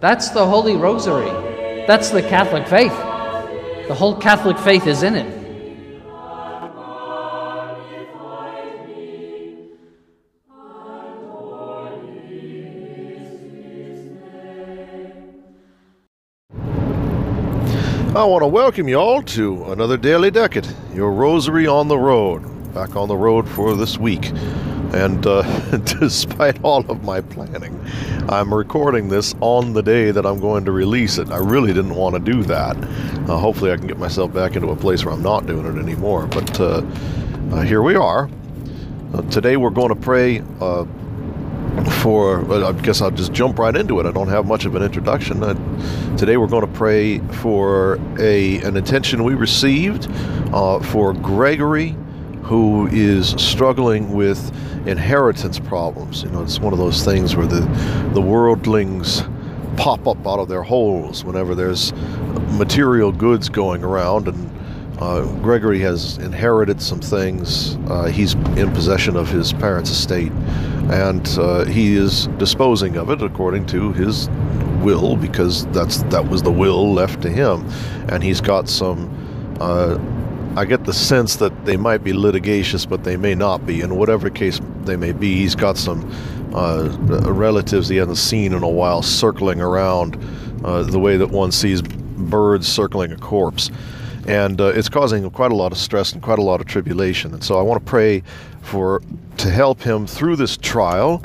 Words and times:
That's 0.00 0.30
the 0.30 0.46
Holy 0.46 0.76
Rosary. 0.76 1.28
That's 1.86 2.08
the 2.08 2.22
Catholic 2.22 2.66
faith. 2.66 2.96
The 3.86 3.94
whole 3.94 4.16
Catholic 4.16 4.56
faith 4.58 4.86
is 4.86 5.02
in 5.02 5.14
it. 5.14 5.40
I 18.16 18.24
want 18.24 18.42
to 18.42 18.46
welcome 18.46 18.88
you 18.88 18.96
all 18.96 19.22
to 19.22 19.64
another 19.70 19.98
Daily 19.98 20.30
Decade, 20.30 20.66
your 20.94 21.12
rosary 21.12 21.66
on 21.66 21.88
the 21.88 21.98
road. 21.98 22.42
Back 22.72 22.96
on 22.96 23.06
the 23.06 23.16
road 23.16 23.46
for 23.46 23.76
this 23.76 23.98
week. 23.98 24.32
And 24.92 25.24
uh, 25.24 25.42
despite 26.00 26.62
all 26.64 26.84
of 26.90 27.04
my 27.04 27.20
planning, 27.20 27.80
I'm 28.28 28.52
recording 28.52 29.08
this 29.08 29.34
on 29.40 29.72
the 29.72 29.82
day 29.82 30.10
that 30.10 30.26
I'm 30.26 30.40
going 30.40 30.64
to 30.64 30.72
release 30.72 31.18
it. 31.18 31.30
I 31.30 31.38
really 31.38 31.72
didn't 31.72 31.94
want 31.94 32.16
to 32.16 32.20
do 32.20 32.42
that. 32.44 32.76
Uh, 32.76 33.36
hopefully, 33.38 33.70
I 33.70 33.76
can 33.76 33.86
get 33.86 33.98
myself 33.98 34.32
back 34.32 34.56
into 34.56 34.68
a 34.70 34.76
place 34.76 35.04
where 35.04 35.14
I'm 35.14 35.22
not 35.22 35.46
doing 35.46 35.64
it 35.64 35.80
anymore. 35.80 36.26
But 36.26 36.60
uh, 36.60 36.82
uh 37.52 37.60
here 37.62 37.82
we 37.82 37.94
are. 37.94 38.28
Uh, 39.14 39.22
today, 39.30 39.56
we're 39.56 39.70
going 39.70 39.90
to 39.90 39.94
pray 39.94 40.42
uh, 40.60 40.84
for, 42.00 42.52
I 42.52 42.72
guess 42.72 43.00
I'll 43.00 43.12
just 43.12 43.32
jump 43.32 43.60
right 43.60 43.76
into 43.76 44.00
it. 44.00 44.06
I 44.06 44.10
don't 44.10 44.28
have 44.28 44.46
much 44.46 44.64
of 44.64 44.74
an 44.74 44.82
introduction. 44.82 45.40
today, 46.16 46.36
we're 46.36 46.48
going 46.48 46.66
to 46.66 46.72
pray 46.72 47.18
for 47.42 48.00
a 48.18 48.58
an 48.62 48.76
intention 48.76 49.22
we 49.22 49.34
received 49.34 50.08
for 50.50 51.12
Gregory 51.14 51.96
who 52.50 52.88
is 52.88 53.28
struggling 53.40 54.12
with 54.12 54.52
inheritance 54.84 55.60
problems. 55.60 56.24
You 56.24 56.30
know, 56.30 56.42
it's 56.42 56.58
one 56.58 56.72
of 56.72 56.80
those 56.80 57.04
things 57.04 57.36
where 57.36 57.46
the 57.46 57.60
the 58.12 58.20
worldlings 58.20 59.22
pop 59.76 60.04
up 60.08 60.26
out 60.26 60.40
of 60.40 60.48
their 60.48 60.64
holes 60.64 61.24
whenever 61.24 61.54
there's 61.54 61.92
material 62.58 63.12
goods 63.12 63.48
going 63.48 63.84
around 63.84 64.26
and 64.26 64.50
uh, 64.98 65.24
Gregory 65.42 65.78
has 65.78 66.18
inherited 66.18 66.82
some 66.82 66.98
things. 66.98 67.76
Uh, 67.88 68.06
he's 68.06 68.34
in 68.34 68.72
possession 68.72 69.16
of 69.16 69.28
his 69.28 69.52
parents' 69.52 69.90
estate, 69.90 70.32
and 70.90 71.26
uh, 71.38 71.64
he 71.66 71.94
is 71.94 72.26
disposing 72.36 72.96
of 72.96 73.10
it 73.10 73.22
according 73.22 73.64
to 73.66 73.92
his 73.92 74.28
will, 74.82 75.14
because 75.14 75.66
that's 75.68 76.02
that 76.04 76.28
was 76.28 76.42
the 76.42 76.50
will 76.50 76.92
left 76.92 77.22
to 77.22 77.30
him. 77.30 77.64
And 78.08 78.24
he's 78.24 78.40
got 78.40 78.68
some 78.68 79.08
uh, 79.60 79.98
I 80.56 80.64
get 80.64 80.84
the 80.84 80.92
sense 80.92 81.36
that 81.36 81.64
they 81.64 81.76
might 81.76 82.02
be 82.02 82.12
litigious, 82.12 82.84
but 82.84 83.04
they 83.04 83.16
may 83.16 83.34
not 83.34 83.66
be. 83.66 83.80
In 83.80 83.96
whatever 83.96 84.30
case 84.30 84.60
they 84.84 84.96
may 84.96 85.12
be, 85.12 85.36
he's 85.36 85.54
got 85.54 85.76
some 85.76 86.10
uh, 86.54 86.88
relatives 87.32 87.88
he 87.88 87.96
hasn't 87.96 88.18
seen 88.18 88.52
in 88.52 88.62
a 88.62 88.68
while 88.68 89.02
circling 89.02 89.60
around 89.60 90.22
uh, 90.64 90.82
the 90.82 90.98
way 90.98 91.16
that 91.16 91.30
one 91.30 91.52
sees 91.52 91.82
birds 91.82 92.66
circling 92.66 93.12
a 93.12 93.16
corpse. 93.16 93.70
And 94.26 94.60
uh, 94.60 94.66
it's 94.66 94.88
causing 94.88 95.28
quite 95.30 95.52
a 95.52 95.54
lot 95.54 95.72
of 95.72 95.78
stress 95.78 96.12
and 96.12 96.20
quite 96.20 96.38
a 96.38 96.42
lot 96.42 96.60
of 96.60 96.66
tribulation. 96.66 97.32
And 97.32 97.42
so 97.42 97.58
I 97.58 97.62
want 97.62 97.84
to 97.84 97.88
pray 97.88 98.22
for 98.60 99.02
to 99.38 99.50
help 99.50 99.80
him 99.80 100.06
through 100.06 100.36
this 100.36 100.56
trial 100.56 101.24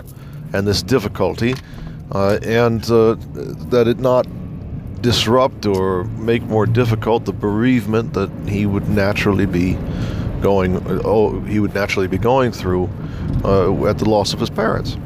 and 0.53 0.65
this 0.67 0.81
difficulty, 0.81 1.55
uh, 2.11 2.39
and 2.43 2.83
uh, 2.89 3.15
that 3.69 3.87
it 3.87 3.99
not 3.99 4.25
disrupt 5.05 5.67
or 5.67 6.03
make 6.17 6.41
more 6.41 6.65
difficult 6.65 7.25
the 7.25 7.31
bereavement 7.31 8.13
that 8.13 8.31
he 8.49 8.65
would 8.65 8.89
naturally 8.89 9.45
be 9.45 9.77
going 10.41 10.81
oh 11.05 11.39
he 11.41 11.59
would 11.59 11.75
naturally 11.75 12.07
be 12.07 12.17
going 12.17 12.51
through 12.51 12.89
uh, 13.43 13.85
at 13.85 13.99
the 13.99 14.09
loss 14.09 14.33
of 14.33 14.39
his 14.39 14.49
parents. 14.49 14.97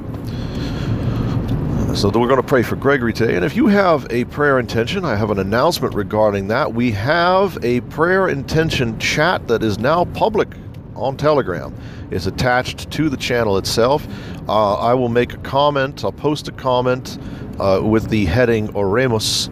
So 1.99 2.07
we're 2.07 2.29
going 2.29 2.41
to 2.41 2.47
pray 2.47 2.63
for 2.63 2.77
Gregory 2.77 3.11
today. 3.11 3.35
And 3.35 3.43
if 3.43 3.57
you 3.57 3.67
have 3.67 4.07
a 4.09 4.23
prayer 4.25 4.57
intention, 4.57 5.03
I 5.03 5.17
have 5.17 5.31
an 5.31 5.39
announcement 5.39 5.93
regarding 5.95 6.47
that. 6.47 6.73
We 6.73 6.91
have 6.91 7.57
a 7.61 7.81
prayer 7.81 8.29
intention 8.29 8.97
chat 8.99 9.49
that 9.49 9.63
is 9.63 9.79
now 9.79 10.05
public 10.05 10.47
on 10.95 11.17
Telegram. 11.17 11.75
It's 12.09 12.25
attached 12.25 12.89
to 12.91 13.09
the 13.09 13.17
channel 13.17 13.57
itself. 13.57 14.07
Uh, 14.47 14.75
I 14.75 14.93
will 14.93 15.09
make 15.09 15.33
a 15.33 15.37
comment. 15.39 16.05
I'll 16.05 16.13
post 16.13 16.47
a 16.47 16.53
comment 16.53 17.17
uh, 17.59 17.81
with 17.83 18.09
the 18.09 18.25
heading 18.25 18.69
Oremus 18.69 19.49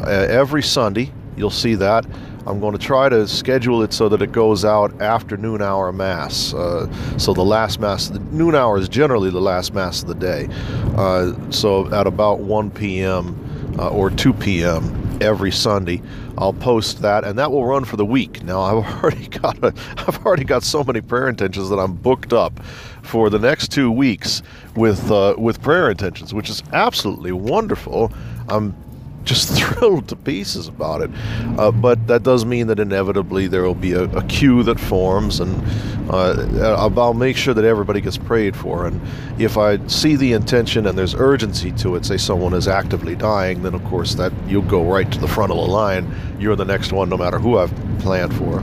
uh, 0.00 0.26
every 0.28 0.62
Sunday. 0.62 1.12
You'll 1.36 1.50
see 1.50 1.74
that. 1.76 2.06
I'm 2.48 2.60
going 2.60 2.72
to 2.72 2.78
try 2.78 3.10
to 3.10 3.28
schedule 3.28 3.82
it 3.82 3.92
so 3.92 4.08
that 4.08 4.22
it 4.22 4.32
goes 4.32 4.64
out 4.64 5.02
after 5.02 5.36
noon 5.36 5.60
hour 5.60 5.92
mass. 5.92 6.54
Uh, 6.54 6.90
so 7.18 7.34
the 7.34 7.44
last 7.44 7.78
mass, 7.78 8.08
the 8.08 8.20
noon 8.20 8.54
hour 8.54 8.78
is 8.78 8.88
generally 8.88 9.30
the 9.30 9.40
last 9.40 9.74
mass 9.74 10.00
of 10.00 10.08
the 10.08 10.14
day. 10.14 10.48
Uh, 10.96 11.34
so 11.50 11.92
at 11.92 12.06
about 12.06 12.40
1 12.40 12.70
p.m. 12.70 13.44
Uh, 13.78 13.90
or 13.90 14.08
2 14.08 14.32
p.m. 14.32 15.18
every 15.20 15.52
Sunday, 15.52 16.00
I'll 16.38 16.54
post 16.54 17.02
that, 17.02 17.22
and 17.24 17.38
that 17.38 17.52
will 17.52 17.66
run 17.66 17.84
for 17.84 17.96
the 17.96 18.06
week. 18.06 18.42
Now 18.42 18.62
I've 18.80 19.02
already 19.02 19.28
got 19.28 19.62
a, 19.62 19.74
I've 19.98 20.24
already 20.24 20.44
got 20.44 20.62
so 20.62 20.82
many 20.82 21.02
prayer 21.02 21.28
intentions 21.28 21.68
that 21.68 21.78
I'm 21.78 21.92
booked 21.92 22.32
up 22.32 22.64
for 23.02 23.28
the 23.28 23.38
next 23.38 23.72
two 23.72 23.90
weeks 23.90 24.42
with 24.74 25.10
uh, 25.10 25.34
with 25.36 25.60
prayer 25.60 25.90
intentions, 25.90 26.32
which 26.32 26.48
is 26.48 26.62
absolutely 26.72 27.32
wonderful. 27.32 28.10
I'm 28.48 28.74
just 29.28 29.48
thrilled 29.56 30.08
to 30.08 30.16
pieces 30.16 30.66
about 30.66 31.02
it. 31.02 31.10
Uh, 31.58 31.70
but 31.70 32.06
that 32.06 32.22
does 32.22 32.44
mean 32.44 32.66
that 32.66 32.80
inevitably 32.80 33.46
there 33.46 33.62
will 33.62 33.74
be 33.74 33.92
a, 33.92 34.04
a 34.04 34.24
queue 34.24 34.62
that 34.64 34.80
forms, 34.80 35.38
and 35.38 35.62
uh, 36.10 36.90
I'll 36.96 37.14
make 37.14 37.36
sure 37.36 37.54
that 37.54 37.64
everybody 37.64 38.00
gets 38.00 38.16
prayed 38.16 38.56
for. 38.56 38.86
And 38.86 39.00
if 39.40 39.58
I 39.58 39.86
see 39.86 40.16
the 40.16 40.32
intention 40.32 40.86
and 40.86 40.96
there's 40.96 41.14
urgency 41.14 41.70
to 41.72 41.96
it, 41.96 42.06
say 42.06 42.16
someone 42.16 42.54
is 42.54 42.66
actively 42.66 43.14
dying, 43.14 43.62
then 43.62 43.74
of 43.74 43.84
course 43.84 44.14
that 44.14 44.32
you'll 44.46 44.62
go 44.62 44.90
right 44.90 45.10
to 45.12 45.18
the 45.18 45.28
front 45.28 45.52
of 45.52 45.58
the 45.58 45.64
line. 45.64 46.12
You're 46.40 46.56
the 46.56 46.64
next 46.64 46.92
one, 46.92 47.08
no 47.08 47.16
matter 47.16 47.38
who 47.38 47.58
I've 47.58 47.74
planned 48.00 48.34
for. 48.34 48.60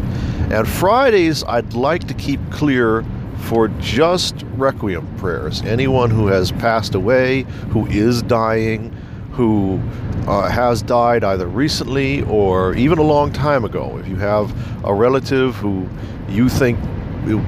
And 0.52 0.68
Fridays, 0.68 1.44
I'd 1.44 1.74
like 1.74 2.08
to 2.08 2.14
keep 2.14 2.40
clear 2.52 3.06
for 3.46 3.68
just 3.80 4.44
requiem 4.56 5.08
prayers. 5.18 5.62
Anyone 5.62 6.10
who 6.10 6.28
has 6.28 6.52
passed 6.52 6.96
away, 6.96 7.44
who 7.70 7.86
is 7.88 8.24
dying, 8.24 8.96
who 9.36 9.82
uh, 10.28 10.50
has 10.50 10.82
died 10.82 11.24
either 11.24 11.48
recently 11.48 12.24
or 12.24 12.74
even 12.76 12.98
a 12.98 13.04
long 13.04 13.32
time 13.34 13.66
ago. 13.66 13.98
If 13.98 14.08
you 14.08 14.16
have 14.16 14.54
a 14.86 14.94
relative 14.94 15.56
who 15.56 15.88
you 16.30 16.50
think 16.50 16.80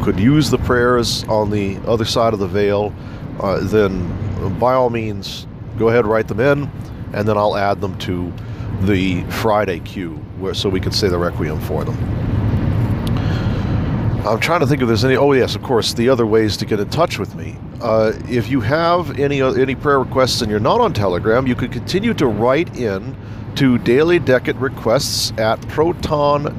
could 0.03 0.19
use 0.19 0.49
the 0.49 0.57
prayers 0.57 1.23
on 1.25 1.49
the 1.49 1.77
other 1.87 2.05
side 2.05 2.33
of 2.33 2.39
the 2.39 2.47
veil, 2.47 2.93
uh, 3.39 3.59
then 3.61 4.59
by 4.59 4.73
all 4.73 4.89
means 4.89 5.47
go 5.77 5.89
ahead 5.89 6.05
write 6.05 6.27
them 6.27 6.39
in, 6.39 6.69
and 7.13 7.27
then 7.27 7.37
I'll 7.37 7.55
add 7.55 7.79
them 7.79 7.97
to 7.99 8.33
the 8.81 9.23
Friday 9.23 9.79
queue 9.79 10.15
where 10.39 10.53
so 10.53 10.69
we 10.69 10.79
can 10.79 10.91
say 10.91 11.07
the 11.07 11.17
requiem 11.17 11.59
for 11.61 11.83
them. 11.85 11.95
I'm 14.27 14.39
trying 14.41 14.59
to 14.59 14.67
think 14.67 14.81
if 14.81 14.87
there's 14.87 15.05
any. 15.05 15.15
Oh 15.15 15.31
yes, 15.31 15.55
of 15.55 15.63
course. 15.63 15.93
The 15.93 16.09
other 16.09 16.25
ways 16.25 16.57
to 16.57 16.65
get 16.65 16.81
in 16.81 16.89
touch 16.89 17.17
with 17.17 17.33
me. 17.35 17.55
Uh, 17.81 18.13
if 18.27 18.49
you 18.49 18.59
have 18.59 19.19
any 19.19 19.41
uh, 19.41 19.51
any 19.53 19.75
prayer 19.75 19.99
requests 19.99 20.41
and 20.41 20.49
you're 20.49 20.59
not 20.59 20.81
on 20.81 20.93
Telegram, 20.93 21.45
you 21.45 21.55
can 21.55 21.69
continue 21.69 22.13
to 22.15 22.25
write 22.25 22.75
in 22.75 23.15
to 23.55 23.77
Daily 23.79 24.19
Decade 24.19 24.55
requests 24.57 25.31
at 25.37 25.61
proton.me. 25.67 26.53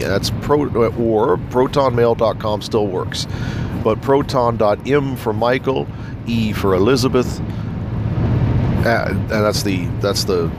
That's 0.00 0.30
pro 0.42 0.60
or 0.62 1.36
protonmail.com 1.36 2.62
still 2.62 2.86
works, 2.86 3.26
but 3.82 4.00
proton.m 4.00 5.16
for 5.16 5.32
Michael, 5.32 5.86
E 6.26 6.52
for 6.52 6.74
Elizabeth, 6.74 7.40
uh, 8.86 9.08
and 9.10 9.30
that's 9.30 9.62
the 9.62 9.84
that's 10.00 10.24
the 10.24 10.50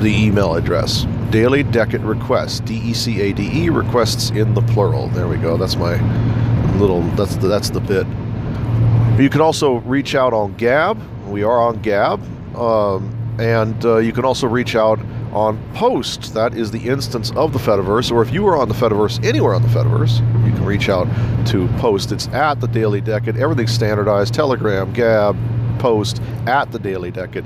the 0.00 0.14
email 0.14 0.54
address. 0.54 1.06
Daily 1.30 1.62
Decade 1.62 2.02
requests, 2.02 2.60
D 2.60 2.76
E 2.76 2.94
C 2.94 3.20
A 3.20 3.32
D 3.32 3.64
E 3.64 3.68
requests 3.68 4.30
in 4.30 4.54
the 4.54 4.62
plural. 4.62 5.08
There 5.08 5.28
we 5.28 5.36
go. 5.36 5.58
That's 5.58 5.76
my 5.76 6.00
little. 6.78 7.02
That's 7.12 7.36
the 7.36 7.48
that's 7.48 7.68
the 7.70 7.80
bit. 7.80 8.06
You 9.18 9.28
can 9.28 9.40
also 9.40 9.76
reach 9.80 10.14
out 10.14 10.32
on 10.32 10.54
Gab. 10.54 10.98
We 11.28 11.42
are 11.42 11.60
on 11.60 11.80
Gab, 11.82 12.20
um, 12.56 13.14
and 13.38 13.84
uh, 13.84 13.98
you 13.98 14.12
can 14.12 14.24
also 14.24 14.46
reach 14.46 14.74
out 14.74 14.98
on 15.32 15.58
Poast. 15.74 16.34
That 16.34 16.54
is 16.54 16.70
the 16.70 16.88
instance 16.88 17.30
of 17.32 17.52
the 17.52 17.58
Fediverse, 17.58 18.10
or 18.10 18.22
if 18.22 18.32
you 18.32 18.46
are 18.46 18.56
on 18.56 18.68
the 18.68 18.74
Fediverse, 18.74 19.24
anywhere 19.24 19.54
on 19.54 19.62
the 19.62 19.68
Fediverse, 19.68 20.18
you 20.46 20.52
can 20.52 20.64
reach 20.64 20.88
out 20.88 21.06
to 21.48 21.68
Poast. 21.78 22.12
It's 22.12 22.28
at 22.28 22.60
the 22.60 22.68
Daily 22.68 23.00
Decade. 23.00 23.36
Everything's 23.36 23.72
standardized 23.72 24.34
Telegram, 24.34 24.92
Gab, 24.92 25.36
Poast, 25.78 26.20
at 26.46 26.72
the 26.72 26.78
Daily 26.78 27.10
Decade. 27.10 27.44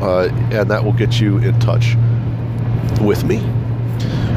Uh, 0.00 0.28
and 0.50 0.70
that 0.70 0.84
will 0.84 0.92
get 0.92 1.20
you 1.20 1.38
in 1.38 1.58
touch 1.60 1.96
with 3.00 3.24
me. 3.24 3.38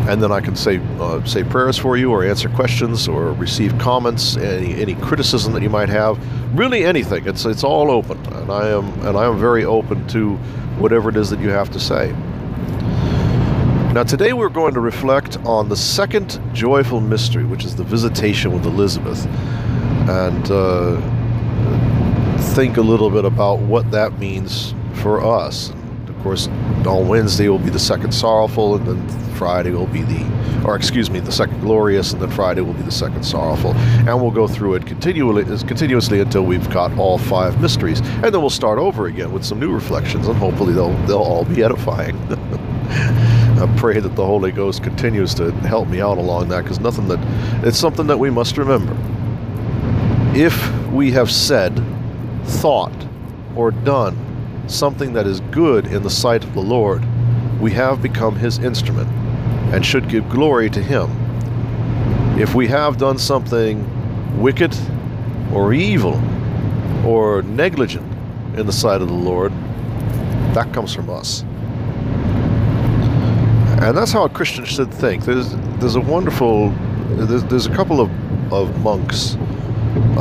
And 0.09 0.21
then 0.21 0.31
I 0.31 0.42
can 0.42 0.56
say 0.56 0.81
uh, 1.00 1.24
say 1.25 1.44
prayers 1.44 1.77
for 1.77 1.95
you, 1.95 2.12
or 2.12 2.24
answer 2.25 2.50
questions, 2.50 3.07
or 3.07 3.33
receive 3.33 3.77
comments, 3.77 4.36
any 4.38 4.74
any 4.81 4.95
criticism 4.95 5.53
that 5.53 5.62
you 5.62 5.69
might 5.69 5.89
have, 5.89 6.18
really 6.57 6.83
anything. 6.83 7.27
It's 7.27 7.45
it's 7.45 7.63
all 7.63 7.92
open, 7.92 8.18
and 8.33 8.51
I 8.51 8.68
am 8.69 8.86
and 9.06 9.18
I 9.18 9.25
am 9.25 9.39
very 9.39 9.63
open 9.63 10.07
to 10.09 10.36
whatever 10.80 11.09
it 11.09 11.15
is 11.15 11.30
that 11.30 11.39
you 11.39 11.50
have 11.50 11.69
to 11.71 11.80
say. 11.80 12.13
Now, 13.94 14.03
today 14.03 14.31
we're 14.31 14.48
going 14.48 14.74
to 14.74 14.80
reflect 14.80 15.38
on 15.45 15.68
the 15.68 15.75
second 15.75 16.39
joyful 16.53 17.01
mystery, 17.01 17.44
which 17.44 17.65
is 17.65 17.75
the 17.75 17.83
visitation 17.83 18.53
with 18.53 18.65
Elizabeth, 18.65 19.25
and 20.07 20.50
uh, 20.50 20.95
think 22.53 22.77
a 22.77 22.81
little 22.81 23.09
bit 23.09 23.25
about 23.25 23.59
what 23.59 23.92
that 23.92 24.18
means 24.18 24.74
for 24.94 25.21
us. 25.21 25.74
Of 26.21 26.25
course, 26.25 26.50
on 26.85 27.07
Wednesday 27.07 27.50
will 27.50 27.57
be 27.57 27.71
the 27.71 27.79
second 27.79 28.12
sorrowful, 28.12 28.75
and 28.75 28.85
then 28.85 29.33
Friday 29.33 29.71
will 29.71 29.88
be 29.88 30.03
the, 30.03 30.23
or 30.63 30.75
excuse 30.75 31.09
me, 31.09 31.19
the 31.19 31.31
second 31.31 31.62
glorious, 31.62 32.13
and 32.13 32.21
then 32.21 32.29
Friday 32.29 32.62
will 32.62 32.75
be 32.75 32.83
the 32.83 32.91
second 32.91 33.23
sorrowful. 33.23 33.73
And 33.73 34.21
we'll 34.21 34.29
go 34.29 34.47
through 34.47 34.75
it 34.75 34.85
continually, 34.85 35.45
continuously 35.65 36.19
until 36.19 36.44
we've 36.44 36.69
got 36.69 36.95
all 37.00 37.18
five 37.18 37.59
mysteries, 37.59 38.01
and 38.01 38.25
then 38.25 38.39
we'll 38.39 38.51
start 38.51 38.77
over 38.77 39.07
again 39.07 39.31
with 39.31 39.44
some 39.44 39.59
new 39.59 39.73
reflections, 39.73 40.27
and 40.27 40.38
hopefully 40.38 40.75
they'll 40.75 40.95
they'll 41.07 41.18
all 41.18 41.44
be 41.44 41.63
edifying. 41.63 42.15
I 42.29 43.74
pray 43.77 44.00
that 44.00 44.15
the 44.15 44.24
Holy 44.24 44.51
Ghost 44.51 44.83
continues 44.83 45.33
to 45.33 45.51
help 45.62 45.88
me 45.88 46.01
out 46.01 46.19
along 46.19 46.50
that 46.50 46.62
because 46.62 46.79
nothing 46.79 47.07
that 47.07 47.19
it's 47.65 47.79
something 47.79 48.06
that 48.06 48.19
we 48.19 48.29
must 48.29 48.59
remember. 48.59 48.95
If 50.39 50.71
we 50.91 51.09
have 51.13 51.31
said, 51.31 51.83
thought, 52.44 52.94
or 53.56 53.71
done 53.71 54.30
something 54.71 55.13
that 55.13 55.27
is 55.27 55.39
good 55.51 55.88
in 55.88 56.03
the 56.03 56.09
sight 56.09 56.44
of 56.44 56.53
the 56.53 56.62
Lord, 56.62 57.03
we 57.59 57.71
have 57.71 58.01
become 58.01 58.35
His 58.35 58.59
instrument 58.59 59.09
and 59.73 59.85
should 59.85 60.09
give 60.09 60.29
glory 60.29 60.69
to 60.69 60.81
Him. 60.81 61.09
If 62.39 62.56
we 62.56 62.68
have 62.68 62.97
done 62.97 63.18
something 63.18 63.85
wicked 64.41 64.75
or 65.53 65.73
evil 65.73 66.21
or 67.06 67.41
negligent 67.44 68.12
in 68.57 68.65
the 68.65 68.73
sight 68.73 69.01
of 69.01 69.07
the 69.07 69.13
Lord, 69.13 69.51
that 70.53 70.74
comes 70.74 70.94
from 70.94 71.09
us. 71.09 71.44
And 73.81 73.97
that's 73.97 74.12
how 74.12 74.25
a 74.25 74.29
Christian 74.29 74.65
should 74.65 74.94
think. 74.94 75.25
There's 75.25 75.56
there's 75.79 75.95
a 75.95 76.01
wonderful 76.01 76.69
there's, 77.15 77.44
there's 77.45 77.65
a 77.65 77.74
couple 77.74 78.00
of, 78.00 78.12
of 78.53 78.79
monks 78.81 79.38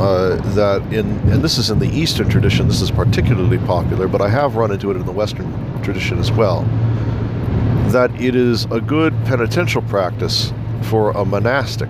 uh, 0.01 0.35
that 0.55 0.81
in 0.91 1.05
and 1.29 1.43
this 1.43 1.59
is 1.59 1.69
in 1.69 1.77
the 1.77 1.89
Eastern 1.89 2.27
tradition. 2.27 2.67
This 2.67 2.81
is 2.81 2.89
particularly 2.89 3.59
popular, 3.59 4.07
but 4.07 4.19
I 4.19 4.29
have 4.29 4.55
run 4.55 4.71
into 4.71 4.89
it 4.89 4.97
in 4.97 5.05
the 5.05 5.11
Western 5.11 5.51
tradition 5.83 6.17
as 6.17 6.31
well. 6.31 6.63
That 7.89 8.09
it 8.19 8.35
is 8.35 8.65
a 8.65 8.81
good 8.81 9.13
penitential 9.25 9.83
practice 9.83 10.51
for 10.81 11.11
a 11.11 11.23
monastic 11.23 11.89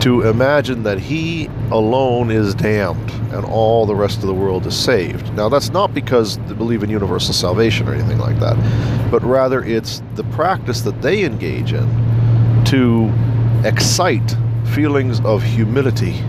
to 0.00 0.28
imagine 0.28 0.82
that 0.82 0.98
he 0.98 1.46
alone 1.70 2.30
is 2.30 2.54
damned 2.54 3.10
and 3.32 3.46
all 3.46 3.86
the 3.86 3.94
rest 3.94 4.18
of 4.18 4.26
the 4.26 4.34
world 4.34 4.66
is 4.66 4.76
saved. 4.78 5.32
Now, 5.32 5.48
that's 5.48 5.70
not 5.70 5.94
because 5.94 6.36
they 6.36 6.52
believe 6.52 6.82
in 6.82 6.90
universal 6.90 7.32
salvation 7.32 7.88
or 7.88 7.94
anything 7.94 8.18
like 8.18 8.38
that, 8.40 9.10
but 9.10 9.22
rather 9.22 9.64
it's 9.64 10.02
the 10.16 10.24
practice 10.24 10.82
that 10.82 11.00
they 11.00 11.24
engage 11.24 11.72
in 11.72 12.64
to 12.66 13.10
excite 13.64 14.36
feelings 14.74 15.20
of 15.20 15.42
humility 15.42 16.22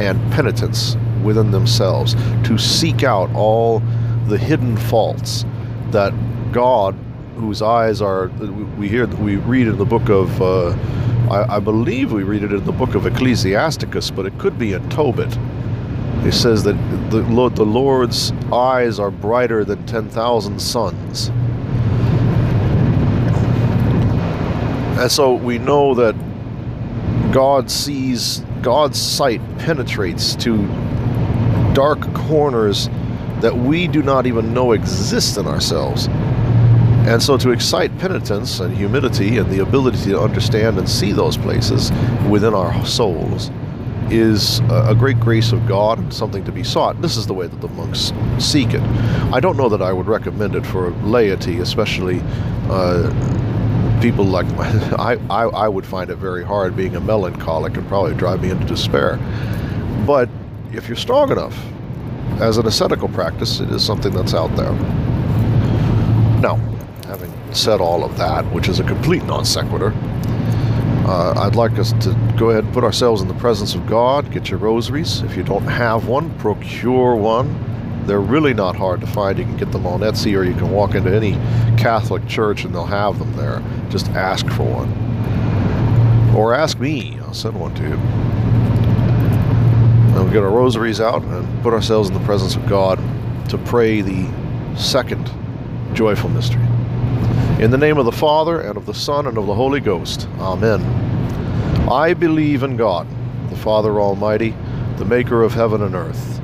and 0.00 0.32
penitence 0.32 0.96
within 1.22 1.50
themselves, 1.50 2.14
to 2.44 2.58
seek 2.58 3.02
out 3.02 3.30
all 3.34 3.80
the 4.28 4.38
hidden 4.38 4.76
faults 4.76 5.44
that 5.90 6.12
God, 6.52 6.94
whose 7.36 7.62
eyes 7.62 8.00
are, 8.02 8.28
we 8.78 8.88
hear, 8.88 9.06
we 9.06 9.36
read 9.36 9.66
in 9.66 9.78
the 9.78 9.86
book 9.86 10.08
of. 10.08 10.40
Uh, 10.40 10.76
I, 11.30 11.56
I, 11.56 11.60
believe 11.60 12.10
we 12.10 12.22
read 12.22 12.42
it 12.42 12.52
in 12.52 12.64
the 12.64 12.72
book 12.72 12.94
of 12.94 13.04
Ecclesiasticus, 13.04 14.10
but 14.10 14.24
it 14.24 14.38
could 14.38 14.58
be 14.58 14.72
in 14.72 14.88
Tobit. 14.88 15.36
It 16.24 16.32
says 16.32 16.64
that 16.64 16.72
the, 17.10 17.20
Lord, 17.24 17.54
the 17.54 17.66
Lord's 17.66 18.32
eyes 18.50 18.98
are 18.98 19.10
brighter 19.10 19.62
than 19.62 19.84
10,000 19.86 20.58
suns. 20.58 21.30
And 24.98 25.10
so 25.12 25.34
we 25.34 25.58
know 25.58 25.94
that 25.94 26.16
God 27.32 27.70
sees, 27.70 28.40
God's 28.62 29.00
sight 29.00 29.40
penetrates 29.58 30.34
to 30.36 30.56
dark 31.74 32.00
corners 32.14 32.88
that 33.40 33.56
we 33.56 33.86
do 33.86 34.02
not 34.02 34.26
even 34.26 34.52
know 34.52 34.72
exist 34.72 35.38
in 35.38 35.46
ourselves. 35.46 36.08
And 37.08 37.22
so, 37.22 37.38
to 37.38 37.52
excite 37.52 37.96
penitence 37.98 38.60
and 38.60 38.76
humility 38.76 39.38
and 39.38 39.50
the 39.50 39.60
ability 39.60 40.10
to 40.10 40.20
understand 40.20 40.76
and 40.78 40.88
see 40.88 41.12
those 41.12 41.36
places 41.38 41.90
within 42.28 42.52
our 42.52 42.84
souls 42.84 43.50
is 44.10 44.60
a 44.70 44.94
great 44.98 45.20
grace 45.20 45.52
of 45.52 45.66
God 45.66 45.98
and 45.98 46.12
something 46.12 46.44
to 46.44 46.52
be 46.52 46.64
sought. 46.64 47.00
This 47.00 47.16
is 47.16 47.26
the 47.26 47.34
way 47.34 47.46
that 47.46 47.60
the 47.60 47.68
monks 47.68 48.12
seek 48.38 48.74
it. 48.74 48.82
I 49.32 49.40
don't 49.40 49.56
know 49.56 49.68
that 49.68 49.82
I 49.82 49.92
would 49.92 50.06
recommend 50.06 50.54
it 50.54 50.66
for 50.66 50.90
laity, 51.02 51.58
especially 51.58 52.20
uh, 52.70 53.10
people 54.00 54.24
like 54.24 54.46
I, 54.98 55.18
I. 55.30 55.44
I 55.44 55.68
would 55.68 55.86
find 55.86 56.10
it 56.10 56.16
very 56.16 56.44
hard 56.44 56.76
being 56.76 56.96
a 56.96 57.00
melancholic 57.00 57.76
and 57.76 57.86
probably 57.88 58.14
drive 58.14 58.42
me 58.42 58.50
into 58.50 58.66
despair. 58.66 59.16
But 60.06 60.28
if 60.72 60.88
you're 60.88 60.96
strong 60.96 61.30
enough, 61.30 61.56
as 62.40 62.56
an 62.58 62.66
ascetical 62.66 63.08
practice, 63.08 63.60
it 63.60 63.70
is 63.70 63.84
something 63.84 64.12
that's 64.12 64.34
out 64.34 64.54
there. 64.56 64.72
Now, 66.40 66.56
having 67.06 67.32
said 67.52 67.80
all 67.80 68.04
of 68.04 68.16
that, 68.18 68.44
which 68.52 68.68
is 68.68 68.80
a 68.80 68.84
complete 68.84 69.24
non 69.24 69.44
sequitur, 69.44 69.92
uh, 71.08 71.34
I'd 71.36 71.56
like 71.56 71.78
us 71.78 71.92
to 72.04 72.14
go 72.36 72.50
ahead 72.50 72.64
and 72.64 72.72
put 72.72 72.84
ourselves 72.84 73.22
in 73.22 73.28
the 73.28 73.34
presence 73.34 73.74
of 73.74 73.86
God. 73.86 74.30
Get 74.30 74.50
your 74.50 74.58
rosaries. 74.58 75.22
If 75.22 75.36
you 75.36 75.42
don't 75.42 75.64
have 75.64 76.06
one, 76.06 76.30
procure 76.38 77.16
one. 77.16 77.67
They're 78.08 78.20
really 78.20 78.54
not 78.54 78.74
hard 78.74 79.02
to 79.02 79.06
find. 79.06 79.38
You 79.38 79.44
can 79.44 79.58
get 79.58 79.70
them 79.70 79.86
on 79.86 80.00
Etsy 80.00 80.34
or 80.34 80.42
you 80.42 80.54
can 80.54 80.70
walk 80.70 80.94
into 80.94 81.14
any 81.14 81.32
Catholic 81.76 82.26
church 82.26 82.64
and 82.64 82.74
they'll 82.74 82.86
have 82.86 83.18
them 83.18 83.36
there. 83.36 83.62
Just 83.90 84.08
ask 84.12 84.48
for 84.52 84.64
one. 84.64 86.34
Or 86.34 86.54
ask 86.54 86.80
me. 86.80 87.18
I'll 87.20 87.34
send 87.34 87.60
one 87.60 87.74
to 87.74 87.82
you. 87.82 87.96
And 90.16 90.24
we 90.24 90.32
get 90.32 90.42
our 90.42 90.50
rosaries 90.50 91.02
out 91.02 91.22
and 91.22 91.62
put 91.62 91.74
ourselves 91.74 92.08
in 92.08 92.14
the 92.14 92.24
presence 92.24 92.56
of 92.56 92.66
God 92.66 92.98
to 93.50 93.58
pray 93.58 94.00
the 94.00 94.26
second 94.74 95.30
joyful 95.92 96.30
mystery. 96.30 96.62
In 97.62 97.70
the 97.70 97.76
name 97.76 97.98
of 97.98 98.06
the 98.06 98.12
Father, 98.12 98.62
and 98.62 98.78
of 98.78 98.86
the 98.86 98.94
Son, 98.94 99.26
and 99.26 99.36
of 99.36 99.46
the 99.46 99.54
Holy 99.54 99.80
Ghost. 99.80 100.26
Amen. 100.38 100.80
I 101.90 102.14
believe 102.14 102.62
in 102.62 102.78
God, 102.78 103.06
the 103.50 103.56
Father 103.56 104.00
Almighty, 104.00 104.54
the 104.96 105.04
maker 105.04 105.42
of 105.42 105.52
heaven 105.52 105.82
and 105.82 105.94
earth, 105.94 106.37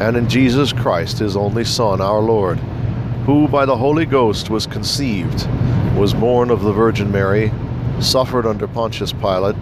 and 0.00 0.16
in 0.16 0.28
Jesus 0.28 0.72
Christ, 0.72 1.18
his 1.18 1.36
only 1.36 1.64
Son, 1.64 2.00
our 2.00 2.20
Lord, 2.20 2.58
who 3.26 3.48
by 3.48 3.66
the 3.66 3.76
Holy 3.76 4.06
Ghost 4.06 4.50
was 4.50 4.66
conceived, 4.66 5.46
was 5.96 6.14
born 6.14 6.50
of 6.50 6.62
the 6.62 6.72
Virgin 6.72 7.10
Mary, 7.10 7.52
suffered 8.00 8.46
under 8.46 8.66
Pontius 8.66 9.12
Pilate, 9.12 9.56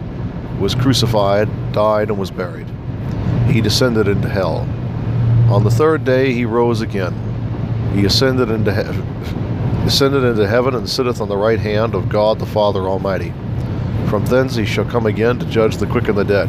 was 0.58 0.74
crucified, 0.74 1.48
died, 1.72 2.08
and 2.08 2.18
was 2.18 2.30
buried. 2.30 2.66
He 3.48 3.60
descended 3.60 4.08
into 4.08 4.28
hell. 4.28 4.68
On 5.50 5.64
the 5.64 5.70
third 5.70 6.04
day 6.04 6.32
he 6.32 6.44
rose 6.44 6.80
again. 6.80 7.14
He 7.94 8.04
ascended 8.04 8.50
into 8.50 8.72
heaven 8.72 9.14
descended 9.84 10.24
into 10.24 10.48
heaven 10.48 10.74
and 10.74 10.88
sitteth 10.88 11.20
on 11.20 11.28
the 11.28 11.36
right 11.36 11.60
hand 11.60 11.94
of 11.94 12.08
God 12.08 12.38
the 12.38 12.46
Father 12.46 12.80
Almighty. 12.88 13.34
From 14.08 14.24
thence 14.24 14.56
he 14.56 14.64
shall 14.64 14.86
come 14.86 15.04
again 15.04 15.38
to 15.38 15.44
judge 15.44 15.76
the 15.76 15.86
quick 15.86 16.08
and 16.08 16.16
the 16.16 16.24
dead. 16.24 16.48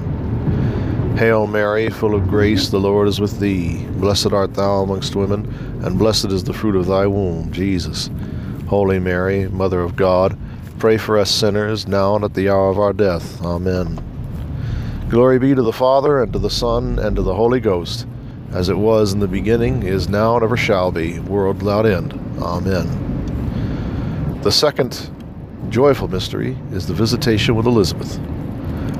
Hail 1.21 1.45
Mary, 1.45 1.87
full 1.87 2.15
of 2.15 2.27
grace, 2.27 2.69
the 2.69 2.79
Lord 2.79 3.07
is 3.07 3.21
with 3.21 3.39
thee. 3.39 3.85
Blessed 3.97 4.33
art 4.33 4.55
thou 4.55 4.81
amongst 4.81 5.15
women, 5.15 5.45
and 5.85 5.99
blessed 5.99 6.31
is 6.31 6.43
the 6.43 6.51
fruit 6.51 6.75
of 6.75 6.87
thy 6.87 7.05
womb, 7.05 7.51
Jesus. 7.51 8.09
Holy 8.65 8.97
Mary, 8.97 9.47
Mother 9.49 9.81
of 9.81 9.95
God, 9.95 10.35
pray 10.79 10.97
for 10.97 11.19
us 11.19 11.29
sinners, 11.29 11.87
now 11.87 12.15
and 12.15 12.25
at 12.25 12.33
the 12.33 12.49
hour 12.49 12.71
of 12.71 12.79
our 12.79 12.91
death. 12.91 13.39
Amen. 13.45 14.03
Glory 15.11 15.37
be 15.37 15.53
to 15.53 15.61
the 15.61 15.71
Father, 15.71 16.23
and 16.23 16.33
to 16.33 16.39
the 16.39 16.49
Son, 16.49 16.97
and 16.97 17.15
to 17.15 17.21
the 17.21 17.35
Holy 17.35 17.59
Ghost, 17.59 18.07
as 18.51 18.69
it 18.69 18.77
was 18.79 19.13
in 19.13 19.19
the 19.19 19.27
beginning, 19.27 19.83
is 19.83 20.09
now, 20.09 20.33
and 20.37 20.43
ever 20.43 20.57
shall 20.57 20.91
be, 20.91 21.19
world 21.19 21.61
without 21.61 21.85
end. 21.85 22.13
Amen. 22.41 22.89
The 24.41 24.51
second 24.51 25.11
joyful 25.69 26.07
mystery 26.07 26.57
is 26.71 26.87
the 26.87 26.95
visitation 26.95 27.53
with 27.53 27.67
Elizabeth. 27.67 28.19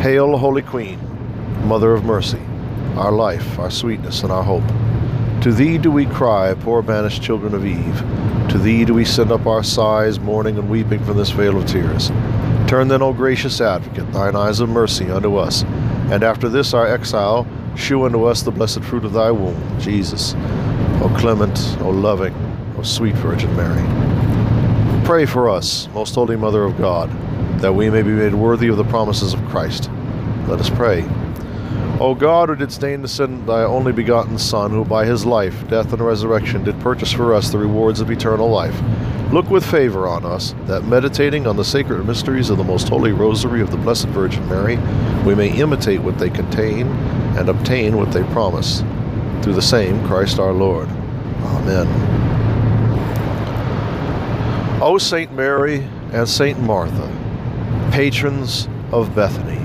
Hail, 0.00 0.36
Holy 0.36 0.62
Queen, 0.62 0.96
Mother 1.66 1.92
of 1.92 2.04
Mercy, 2.04 2.40
our 2.94 3.10
life, 3.10 3.58
our 3.58 3.68
sweetness, 3.68 4.22
and 4.22 4.30
our 4.30 4.44
hope. 4.44 4.62
To 5.42 5.50
thee 5.50 5.76
do 5.76 5.90
we 5.90 6.06
cry, 6.06 6.54
poor 6.54 6.82
banished 6.82 7.20
children 7.20 7.52
of 7.52 7.66
Eve. 7.66 7.98
To 8.50 8.58
thee 8.58 8.84
do 8.84 8.94
we 8.94 9.04
send 9.04 9.32
up 9.32 9.44
our 9.46 9.64
sighs, 9.64 10.20
mourning 10.20 10.56
and 10.56 10.70
weeping 10.70 11.04
from 11.04 11.16
this 11.16 11.30
vale 11.30 11.58
of 11.58 11.66
tears. 11.66 12.10
Turn 12.68 12.86
then, 12.86 13.02
O 13.02 13.12
gracious 13.12 13.60
advocate, 13.60 14.12
thine 14.12 14.36
eyes 14.36 14.60
of 14.60 14.68
mercy 14.68 15.10
unto 15.10 15.34
us, 15.34 15.64
and 16.12 16.22
after 16.22 16.48
this 16.48 16.74
our 16.74 16.86
exile, 16.86 17.44
shew 17.74 18.04
unto 18.04 18.22
us 18.22 18.42
the 18.42 18.52
blessed 18.52 18.84
fruit 18.84 19.04
of 19.04 19.12
thy 19.12 19.32
womb, 19.32 19.80
Jesus. 19.80 20.34
O 21.02 21.12
clement, 21.18 21.58
O 21.80 21.90
loving, 21.90 22.34
O 22.78 22.82
sweet 22.82 23.16
Virgin 23.16 23.54
Mary. 23.56 23.82
Pray 25.04 25.26
for 25.26 25.50
us, 25.50 25.88
most 25.92 26.14
holy 26.14 26.36
Mother 26.36 26.62
of 26.62 26.78
God 26.78 27.10
that 27.60 27.72
we 27.72 27.90
may 27.90 28.02
be 28.02 28.10
made 28.10 28.34
worthy 28.34 28.68
of 28.68 28.76
the 28.76 28.84
promises 28.84 29.34
of 29.34 29.44
Christ. 29.46 29.90
Let 30.46 30.60
us 30.60 30.70
pray. 30.70 31.04
O 32.00 32.14
God, 32.14 32.48
who 32.48 32.54
didst 32.54 32.80
deign 32.80 33.02
to 33.02 33.08
send 33.08 33.48
thy 33.48 33.64
only 33.64 33.90
begotten 33.90 34.38
Son, 34.38 34.70
who 34.70 34.84
by 34.84 35.04
his 35.04 35.26
life, 35.26 35.66
death, 35.68 35.92
and 35.92 36.00
resurrection 36.00 36.62
did 36.62 36.78
purchase 36.80 37.12
for 37.12 37.34
us 37.34 37.50
the 37.50 37.58
rewards 37.58 38.00
of 38.00 38.10
eternal 38.10 38.48
life, 38.48 38.80
look 39.32 39.50
with 39.50 39.68
favor 39.68 40.06
on 40.06 40.24
us, 40.24 40.54
that 40.66 40.84
meditating 40.84 41.48
on 41.48 41.56
the 41.56 41.64
sacred 41.64 42.04
mysteries 42.04 42.50
of 42.50 42.56
the 42.56 42.62
most 42.62 42.88
holy 42.88 43.10
rosary 43.10 43.60
of 43.60 43.72
the 43.72 43.76
Blessed 43.76 44.06
Virgin 44.08 44.48
Mary, 44.48 44.76
we 45.26 45.34
may 45.34 45.48
imitate 45.48 46.00
what 46.00 46.18
they 46.18 46.30
contain 46.30 46.86
and 47.36 47.48
obtain 47.48 47.96
what 47.96 48.12
they 48.12 48.22
promise. 48.32 48.84
Through 49.42 49.54
the 49.54 49.62
same 49.62 50.06
Christ 50.06 50.38
our 50.38 50.52
Lord. 50.52 50.88
Amen. 50.88 51.88
O 54.80 54.98
Saint 54.98 55.32
Mary 55.32 55.84
and 56.12 56.28
Saint 56.28 56.60
Martha, 56.60 57.12
patrons 57.90 58.68
of 58.92 59.14
Bethany, 59.14 59.60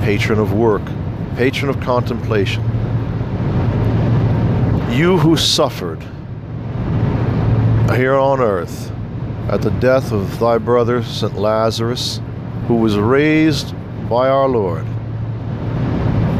patron 0.00 0.38
of 0.38 0.52
work, 0.52 0.82
patron 1.36 1.70
of 1.70 1.80
contemplation. 1.80 2.62
You 4.90 5.18
who 5.18 5.36
suffered 5.36 6.02
here 7.94 8.14
on 8.14 8.40
earth 8.40 8.92
at 9.48 9.62
the 9.62 9.70
death 9.70 10.12
of 10.12 10.38
thy 10.38 10.58
brother 10.58 11.02
St. 11.02 11.34
Lazarus, 11.34 12.20
who 12.66 12.76
was 12.76 12.96
raised 12.98 13.74
by 14.08 14.28
our 14.28 14.48
Lord, 14.48 14.86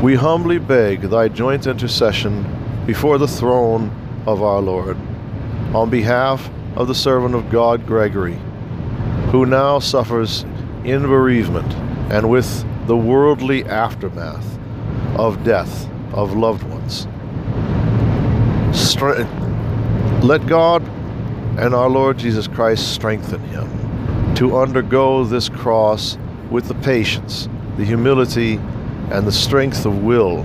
we 0.02 0.14
humbly 0.14 0.58
beg 0.58 1.02
thy 1.02 1.28
joint 1.28 1.66
intercession 1.66 2.44
before 2.86 3.18
the 3.18 3.28
throne 3.28 3.90
of 4.26 4.42
our 4.42 4.60
Lord 4.60 4.96
on 5.74 5.90
behalf 5.90 6.50
of 6.76 6.88
the 6.88 6.94
servant 6.94 7.34
of 7.34 7.50
God 7.50 7.86
Gregory, 7.86 8.38
who 9.30 9.46
now 9.46 9.78
suffers 9.78 10.44
in 10.84 11.02
bereavement 11.02 11.72
and 12.12 12.28
with 12.28 12.64
the 12.86 12.96
worldly 12.96 13.64
aftermath 13.64 14.58
of 15.16 15.42
death 15.44 15.88
of 16.12 16.34
loved 16.34 16.62
ones. 16.64 17.06
Stre- 18.72 19.28
let 20.22 20.46
God 20.46 20.82
and 21.58 21.74
our 21.74 21.88
Lord 21.88 22.18
Jesus 22.18 22.48
Christ 22.48 22.92
strengthen 22.94 23.40
him 23.48 24.34
to 24.34 24.56
undergo 24.56 25.24
this 25.24 25.48
cross 25.48 26.16
with 26.50 26.66
the 26.68 26.74
patience, 26.76 27.48
the 27.76 27.84
humility, 27.84 28.54
and 29.10 29.26
the 29.26 29.32
strength 29.32 29.84
of 29.84 30.02
will 30.02 30.44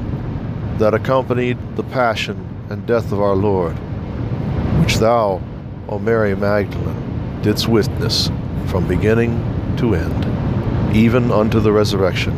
that 0.78 0.94
accompanied 0.94 1.58
the 1.76 1.84
passion 1.84 2.38
and 2.70 2.86
death 2.86 3.12
of 3.12 3.22
our 3.22 3.36
Lord, 3.36 3.74
which 4.82 4.98
thou, 4.98 5.42
O 5.88 6.00
Mary 6.00 6.36
Magdalene, 6.36 7.42
didst 7.42 7.68
witness 7.68 8.30
from 8.68 8.88
beginning 8.88 9.55
to 9.78 9.96
end, 9.96 10.96
even 10.96 11.32
unto 11.32 11.60
the 11.60 11.72
resurrection. 11.72 12.34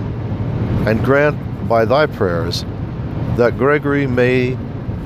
And 0.87 1.03
grant 1.03 1.67
by 1.67 1.85
thy 1.85 2.05
prayers 2.05 2.65
that 3.35 3.57
Gregory 3.57 4.07
may 4.07 4.57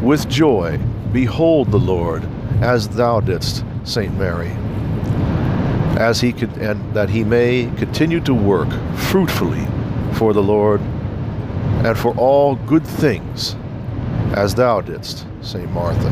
with 0.02 0.30
joy 0.30 0.78
behold 1.12 1.72
the 1.72 1.80
Lord 1.80 2.24
as 2.62 2.88
thou 2.90 3.20
didst, 3.20 3.66
Saint 3.84 4.18
Mary, 4.18 4.52
as 6.00 6.22
he 6.22 6.32
could, 6.32 6.52
and 6.58 6.94
that 6.94 7.10
he 7.10 7.24
may 7.24 7.72
continue 7.78 8.22
to 8.22 8.34
work 8.34 8.70
fruitfully 8.96 9.66
for 10.14 10.34
the 10.34 10.44
Lord 10.44 10.80
and 11.84 11.98
for 11.98 12.16
all 12.18 12.56
good 12.56 12.86
things, 12.86 13.56
as 14.34 14.54
thou 14.56 14.82
didst, 14.82 15.26
Saint 15.42 15.72
Martha. 15.72 16.08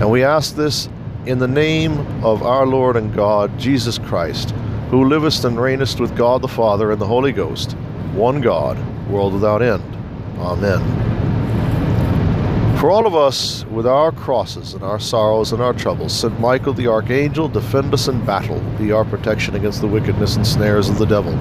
And 0.00 0.10
we 0.10 0.24
ask 0.24 0.56
this 0.56 0.88
in 1.24 1.38
the 1.38 1.48
name 1.48 2.00
of 2.24 2.42
our 2.42 2.66
Lord 2.66 2.96
and 2.96 3.14
God, 3.14 3.56
Jesus 3.58 3.98
Christ, 3.98 4.52
who 4.92 5.08
livest 5.08 5.46
and 5.46 5.56
reignest 5.56 6.00
with 6.00 6.14
God 6.14 6.42
the 6.42 6.48
Father 6.48 6.92
and 6.92 7.00
the 7.00 7.06
Holy 7.06 7.32
Ghost, 7.32 7.72
one 8.12 8.42
God, 8.42 8.76
world 9.08 9.32
without 9.32 9.62
end. 9.62 9.82
Amen. 10.38 10.82
For 12.78 12.90
all 12.90 13.06
of 13.06 13.14
us, 13.14 13.64
with 13.66 13.86
our 13.86 14.12
crosses 14.12 14.74
and 14.74 14.82
our 14.82 15.00
sorrows 15.00 15.52
and 15.52 15.62
our 15.62 15.72
troubles, 15.72 16.12
St. 16.12 16.38
Michael 16.38 16.74
the 16.74 16.88
Archangel, 16.88 17.48
defend 17.48 17.94
us 17.94 18.08
in 18.08 18.22
battle, 18.26 18.60
be 18.76 18.92
our 18.92 19.06
protection 19.06 19.54
against 19.54 19.80
the 19.80 19.86
wickedness 19.86 20.36
and 20.36 20.46
snares 20.46 20.90
of 20.90 20.98
the 20.98 21.06
devil. 21.06 21.34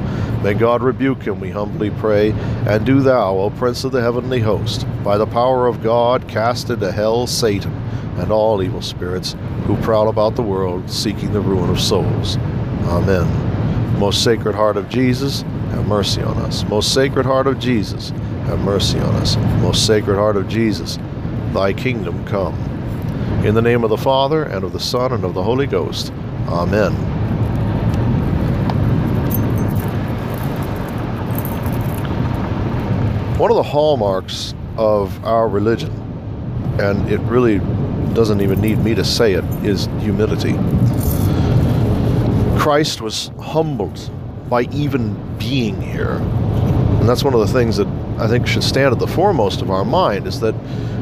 May 0.44 0.54
God 0.54 0.82
rebuke 0.82 1.24
him, 1.24 1.42
we 1.42 1.50
humbly 1.50 1.90
pray. 1.90 2.32
And 2.68 2.86
do 2.86 3.02
thou, 3.02 3.36
O 3.36 3.50
Prince 3.50 3.84
of 3.84 3.92
the 3.92 4.02
heavenly 4.02 4.40
host, 4.40 4.86
by 5.04 5.18
the 5.18 5.28
power 5.28 5.68
of 5.68 5.84
God, 5.84 6.26
cast 6.30 6.70
into 6.70 6.90
hell 6.90 7.28
Satan 7.28 7.74
and 8.16 8.32
all 8.32 8.64
evil 8.64 8.82
spirits 8.82 9.36
who 9.66 9.76
prowl 9.82 10.08
about 10.08 10.38
the 10.38 10.42
world, 10.42 10.90
seeking 10.90 11.34
the 11.34 11.42
ruin 11.42 11.70
of 11.70 11.82
souls. 11.82 12.38
Amen. 12.86 14.00
Most 14.00 14.24
Sacred 14.24 14.56
Heart 14.56 14.78
of 14.78 14.90
Jesus, 14.90 15.44
have 15.72 15.88
mercy 15.88 16.22
on 16.22 16.38
us. 16.40 16.64
Most 16.66 16.94
Sacred 16.94 17.26
Heart 17.26 17.48
of 17.48 17.60
Jesus, 17.60 18.10
have 18.46 18.60
mercy 18.60 19.00
on 19.00 19.16
us. 19.16 19.38
Most 19.62 19.86
Sacred 19.86 20.16
Heart 20.16 20.38
of 20.38 20.48
Jesus, 20.48 20.98
thy 21.54 21.72
kingdom 21.74 22.26
come. 22.26 22.56
In 23.46 23.56
the 23.56 23.62
name 23.62 23.84
of 23.84 23.90
the 23.90 23.98
Father, 23.98 24.44
and 24.44 24.64
of 24.64 24.74
the 24.74 24.80
Son, 24.80 25.14
and 25.14 25.24
of 25.24 25.34
the 25.34 25.44
Holy 25.44 25.68
Ghost. 25.68 26.12
Amen. 26.48 26.94
One 33.38 33.50
of 33.50 33.58
the 33.58 33.64
hallmarks 33.64 34.54
of 34.78 35.24
our 35.26 35.48
religion, 35.48 35.92
and 36.80 37.10
it 37.10 37.20
really 37.22 37.60
doesn't 38.14 38.42
even 38.42 38.62
need 38.62 38.80
me 38.80 38.94
to 38.94 39.04
say 39.04 39.34
it, 39.34 39.44
is 39.66 39.86
humility. 40.00 40.54
Christ 42.62 43.02
was 43.02 43.32
humbled 43.40 44.12
by 44.48 44.66
even 44.66 45.16
being 45.40 45.82
here. 45.82 46.18
And 47.00 47.10
that's 47.10 47.24
one 47.24 47.34
of 47.34 47.40
the 47.40 47.48
things 47.48 47.76
that 47.78 47.88
I 48.20 48.28
think 48.28 48.46
should 48.46 48.64
stand 48.64 48.94
at 48.94 49.00
the 49.00 49.08
foremost 49.08 49.64
of 49.64 49.72
our 49.72 49.84
mind 49.84 50.28
is 50.28 50.40
that 50.42 50.54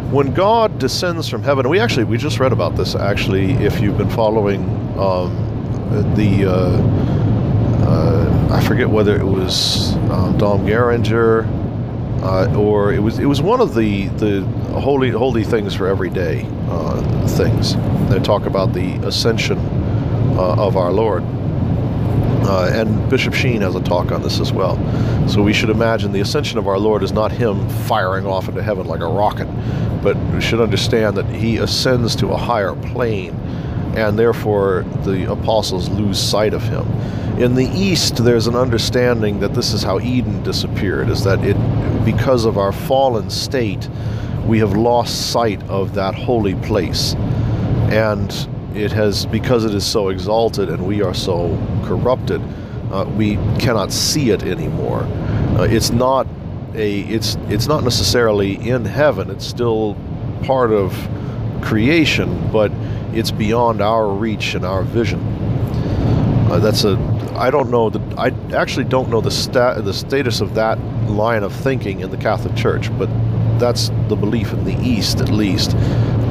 when 0.10 0.34
God 0.34 0.80
descends 0.80 1.28
from 1.28 1.44
heaven, 1.44 1.68
we 1.68 1.82
actually 1.82 2.06
we 2.06 2.18
just 2.18 2.40
read 2.40 2.54
about 2.54 2.78
this 2.78 2.96
actually. 2.96 3.52
If 3.56 3.82
you've 3.82 3.98
been 3.98 4.10
following 4.10 4.62
um, 4.98 5.36
the, 6.16 6.46
uh, 6.46 7.90
uh, 7.90 8.48
I 8.54 8.66
forget 8.66 8.90
whether 8.90 9.20
it 9.20 9.26
was 9.26 9.96
um, 10.12 10.38
Dom 10.38 10.66
Guéranger 10.66 11.46
uh, 12.24 12.58
or 12.58 12.94
it 12.94 13.00
was 13.00 13.20
it 13.20 13.26
was 13.26 13.42
one 13.42 13.60
of 13.60 13.76
the 13.76 14.08
the 14.08 14.44
holy 14.80 15.10
holy 15.10 15.44
things 15.44 15.76
for 15.76 15.88
every 15.88 16.10
day 16.10 16.46
uh, 16.70 17.28
things. 17.28 17.76
They 18.10 18.20
talk 18.20 18.46
about 18.46 18.72
the 18.72 18.94
ascension 19.06 19.58
uh, 20.38 20.56
of 20.58 20.78
our 20.78 20.94
Lord. 20.94 21.22
Uh, 22.50 22.68
and 22.74 23.10
Bishop 23.12 23.36
Sheen 23.36 23.62
has 23.62 23.76
a 23.76 23.80
talk 23.80 24.12
on 24.12 24.24
this 24.24 24.40
as 24.40 24.52
well. 24.52 24.76
So 25.30 25.44
we 25.44 25.54
should 25.54 25.70
imagine 25.70 26.12
the 26.12 26.22
ascension 26.22 26.58
of 26.58 26.68
our 26.68 26.80
Lord 26.80 27.04
is 27.04 27.12
not 27.12 27.32
him 27.32 27.70
firing 27.86 28.26
off 28.26 28.50
into 28.50 28.64
heaven 28.64 28.88
like 28.88 29.02
a 29.02 29.06
rocket, 29.06 29.46
but 30.02 30.18
we 30.34 30.42
should 30.42 30.60
understand 30.60 31.16
that 31.18 31.28
he 31.28 31.58
ascends 31.58 32.16
to 32.16 32.30
a 32.30 32.38
higher 32.38 32.74
plane, 32.74 33.36
and 33.96 34.18
therefore 34.18 34.84
the 35.04 35.32
apostles 35.32 35.90
lose 35.90 36.20
sight 36.20 36.56
of 36.56 36.64
him. 36.64 36.88
In 37.40 37.54
the 37.54 37.68
East, 37.68 38.24
there's 38.24 38.48
an 38.48 38.56
understanding 38.56 39.40
that 39.42 39.54
this 39.54 39.72
is 39.72 39.84
how 39.84 40.00
Eden 40.00 40.42
disappeared, 40.42 41.10
is 41.10 41.24
that 41.26 41.46
it, 41.46 41.56
because 42.04 42.46
of 42.46 42.58
our 42.58 42.72
fallen 42.72 43.30
state, 43.30 43.88
we 44.48 44.58
have 44.58 44.76
lost 44.76 45.30
sight 45.30 45.62
of 45.70 45.94
that 45.94 46.16
holy 46.16 46.56
place. 46.56 47.14
And 47.92 48.32
it 48.76 48.92
has 48.92 49.26
because 49.26 49.66
it 49.66 49.74
is 49.74 49.86
so 49.86 50.10
exalted 50.10 50.70
and 50.70 50.86
we 50.86 51.02
are 51.02 51.14
so 51.14 51.58
corrupted 51.86 52.42
uh, 52.92 53.06
we 53.16 53.36
cannot 53.60 53.92
see 53.92 54.32
it 54.32 54.44
anymore. 54.44 55.02
Uh, 55.58 55.68
it's 55.70 55.92
not 55.92 56.28
a 56.74 57.02
it's 57.02 57.36
it's 57.48 57.68
not 57.68 57.84
necessarily 57.84 58.56
in 58.68 58.86
heaven. 58.86 59.30
It's 59.30 59.46
still 59.46 59.96
part 60.44 60.72
of 60.72 60.94
creation 61.62 62.50
but 62.52 62.72
it's 63.14 63.32
beyond 63.32 63.82
our 63.82 64.08
reach 64.08 64.56
and 64.56 64.66
our 64.66 64.84
vision. 64.84 65.20
Uh, 66.50 66.60
that's 66.60 66.84
a 66.84 66.98
I 67.36 67.52
don't 67.52 67.70
know 67.70 67.90
that 67.90 68.20
I 68.20 68.32
actually 68.56 68.86
don't 68.86 69.10
know 69.10 69.22
the 69.22 69.32
sta- 69.32 69.82
the 69.82 69.94
status 69.94 70.42
of 70.42 70.56
that 70.56 70.80
line 71.08 71.44
of 71.44 71.54
thinking 71.54 72.00
in 72.00 72.10
the 72.10 72.18
Catholic 72.18 72.56
Church 72.56 72.90
but 72.98 73.10
that's 73.60 73.90
the 74.08 74.16
belief 74.16 74.52
in 74.54 74.64
the 74.64 74.78
East 74.82 75.20
at 75.22 75.30
least 75.30 75.76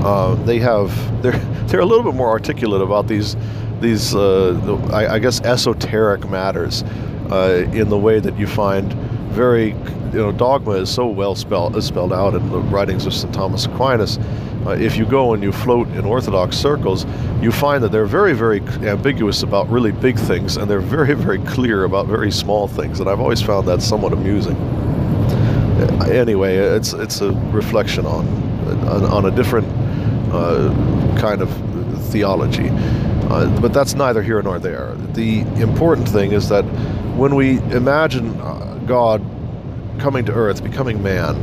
uh, 0.05 0.35
they 0.45 0.59
have 0.59 0.93
they're 1.23 1.39
they're 1.69 1.81
a 1.81 1.87
little 1.87 2.05
bit 2.05 2.15
more 2.15 2.29
articulate 2.29 2.83
about 2.83 3.09
these 3.09 3.37
these 3.81 4.15
uh, 4.15 4.79
I, 4.93 5.15
I, 5.15 5.19
guess 5.19 5.41
esoteric 5.43 6.29
matters 6.29 6.83
uh, 7.31 7.69
in 7.73 7.89
the 7.89 7.99
way 7.99 8.19
that 8.19 8.37
you 8.37 8.47
find 8.47 8.93
very 9.33 9.69
you 9.69 10.19
know 10.19 10.33
dogma 10.33 10.73
is 10.73 10.91
so 10.91 11.07
well 11.07 11.35
spelled 11.35 11.83
spelled 11.83 12.13
out 12.13 12.35
in 12.35 12.51
the 12.51 12.59
writings 12.59 13.07
of 13.07 13.15
St 13.15 13.33
Thomas 13.33 13.67
Aquinas. 13.67 14.19
Uh, 14.67 14.71
if 14.71 14.97
you 14.97 15.07
go 15.07 15.35
and 15.35 15.43
you 15.43 15.53
float 15.53 15.89
in 15.91 16.05
Orthodox 16.05 16.57
circles, 16.57 17.07
you 17.41 17.53
find 17.53 17.83
that 17.83 17.93
they're 17.93 18.07
very, 18.07 18.35
very 18.35 18.61
ambiguous 18.83 19.43
about 19.43 19.69
really 19.69 19.93
big 19.93 20.19
things, 20.19 20.57
and 20.57 20.69
they're 20.69 20.81
very, 20.81 21.15
very 21.27 21.39
clear 21.39 21.85
about 21.85 22.07
very 22.07 22.31
small 22.31 22.67
things. 22.67 22.99
And 23.01 23.09
I've 23.09 23.21
always 23.21 23.41
found 23.41 23.69
that 23.69 23.81
somewhat 23.81 24.13
amusing. 24.13 24.57
Uh, 24.57 26.09
anyway, 26.11 26.57
it's 26.57 26.93
it's 26.93 27.21
a 27.21 27.31
reflection 27.53 28.05
on 28.05 28.48
on, 28.71 29.05
on 29.05 29.25
a 29.27 29.31
different 29.31 29.67
uh, 30.33 30.71
kind 31.19 31.43
of 31.43 31.51
theology. 32.11 32.69
Uh, 32.71 33.61
but 33.61 33.73
that's 33.73 33.95
neither 33.95 34.23
here 34.23 34.41
nor 34.43 34.59
there. 34.59 34.95
The 35.13 35.41
important 35.61 36.09
thing 36.09 36.33
is 36.33 36.49
that 36.49 36.63
when 37.17 37.35
we 37.35 37.59
imagine 37.73 38.41
uh, 38.41 38.81
God 38.87 39.23
coming 39.99 40.25
to 40.27 40.33
earth, 40.33 40.63
becoming 40.63 41.03
man, 41.03 41.35